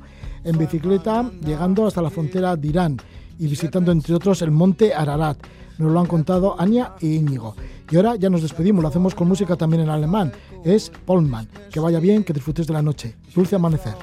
[0.45, 2.97] en bicicleta llegando hasta la frontera de Irán
[3.39, 5.39] y visitando entre otros el monte Ararat.
[5.79, 7.57] Nos lo han contado Ania e Íñigo.
[7.91, 10.33] Y ahora ya nos despedimos, lo hacemos con música también en alemán.
[10.65, 11.49] Es Polman.
[11.71, 13.17] Que vaya bien, que disfrutes de la noche.
[13.35, 13.95] Dulce amanecer.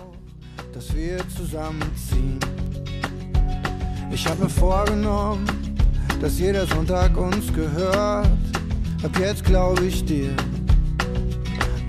[4.14, 5.48] Ich habe vorgenommen,
[6.22, 8.28] dass jeder Sonntag uns gehört.
[9.04, 10.30] Ab jetzt glaube ich dir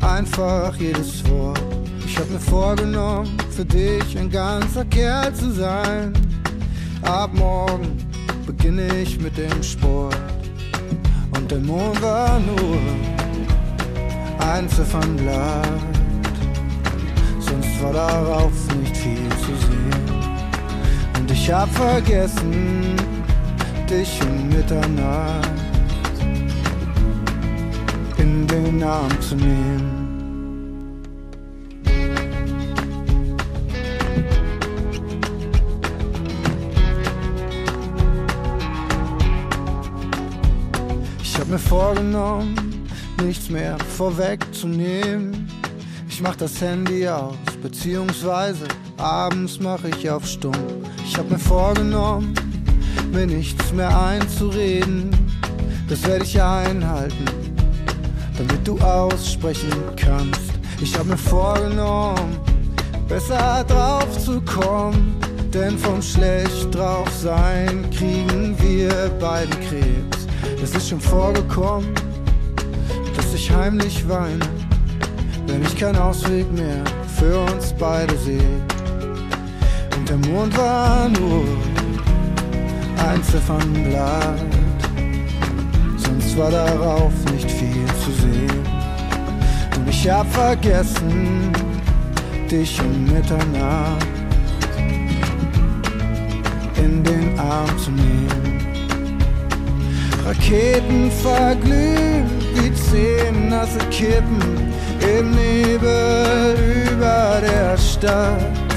[0.00, 1.60] einfach jedes Wort.
[2.06, 6.14] Ich habe mir vorgenommen, für dich ein ganzer Kerl zu sein.
[7.02, 7.98] Ab morgen
[8.46, 10.16] beginne ich mit dem Sport.
[11.36, 12.78] Und der Mond war nur
[14.50, 15.68] ein Ziffernblatt.
[17.38, 19.92] Sonst war darauf nicht viel zu sehen.
[21.18, 22.96] Und ich hab vergessen,
[23.92, 25.50] dich um Mitternacht
[28.16, 29.98] in den Arm zu nehmen.
[41.22, 42.88] Ich hab mir vorgenommen,
[43.22, 45.48] nichts mehr vorwegzunehmen.
[46.08, 48.64] Ich mach das Handy aus, beziehungsweise
[48.96, 50.52] abends mach ich auf stumm.
[51.04, 52.32] Ich hab mir vorgenommen,
[53.12, 55.10] mir nichts mehr einzureden.
[55.88, 57.24] Das werde ich einhalten,
[58.38, 60.52] damit du aussprechen kannst.
[60.80, 62.38] Ich habe mir vorgenommen,
[63.08, 65.16] besser drauf zu kommen.
[65.52, 70.26] Denn vom schlecht drauf sein kriegen wir beiden Krebs.
[70.62, 71.92] Es ist schon vorgekommen,
[73.14, 74.38] dass ich heimlich weine,
[75.46, 76.82] wenn ich keinen Ausweg mehr
[77.18, 78.62] für uns beide sehe.
[79.94, 81.44] Und der Mond war nur
[83.08, 84.40] ein Ziffernblatt.
[85.96, 88.66] Sonst war darauf nicht viel zu sehen.
[89.76, 91.52] Und ich hab vergessen,
[92.50, 94.06] dich um Mitternacht
[96.76, 98.58] in den Arm zu nehmen.
[100.24, 106.56] Raketen verglühen wie zehn nasse Kippen im Nebel
[106.92, 108.71] über der Stadt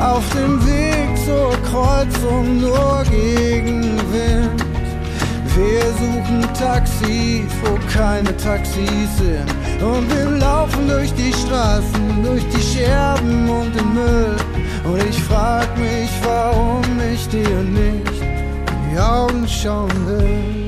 [0.00, 4.64] auf dem Weg zur Kreuzung nur Gegenwind.
[5.54, 9.82] Wir suchen Taxis, wo keine Taxis sind.
[9.82, 14.36] Und wir laufen durch die Straßen, durch die Scherben und den Müll.
[14.84, 16.82] Und ich frag mich, warum
[17.12, 20.60] ich dir nicht in die Augen schauen will.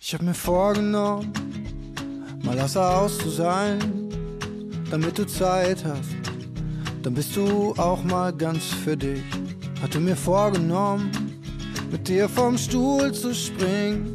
[0.00, 1.32] Ich hab mir vorgenommen,
[2.42, 4.03] mal außer Haus zu sein
[4.94, 6.14] damit du Zeit hast.
[7.02, 9.24] Dann bist du auch mal ganz für dich.
[9.82, 11.10] Hatte mir vorgenommen,
[11.90, 14.14] mit dir vom Stuhl zu springen,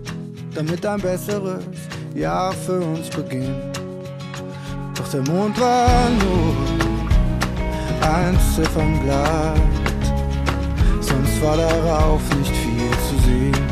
[0.56, 1.66] damit ein besseres
[2.16, 3.78] Jahr für uns beginnt.
[4.96, 6.56] Doch der Mond war nur
[8.00, 9.60] ein Ziffernblatt,
[11.02, 13.68] sonst war darauf nicht viel zu sehen.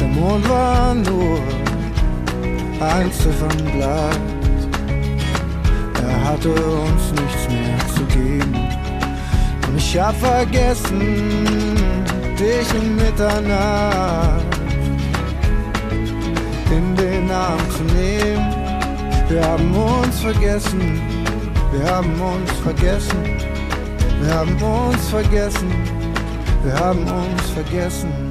[0.00, 1.38] Der Mond war nur
[2.80, 4.35] ein Ziffernblatt, er
[6.26, 8.54] hatte uns nichts mehr zu geben.
[9.68, 11.76] Und ich hab vergessen,
[12.38, 14.44] dich in Mitternacht
[16.70, 18.54] in den Arm zu nehmen.
[19.28, 21.00] Wir haben uns vergessen,
[21.72, 23.22] wir haben uns vergessen,
[24.20, 25.70] wir haben uns vergessen,
[26.64, 28.25] wir haben uns vergessen.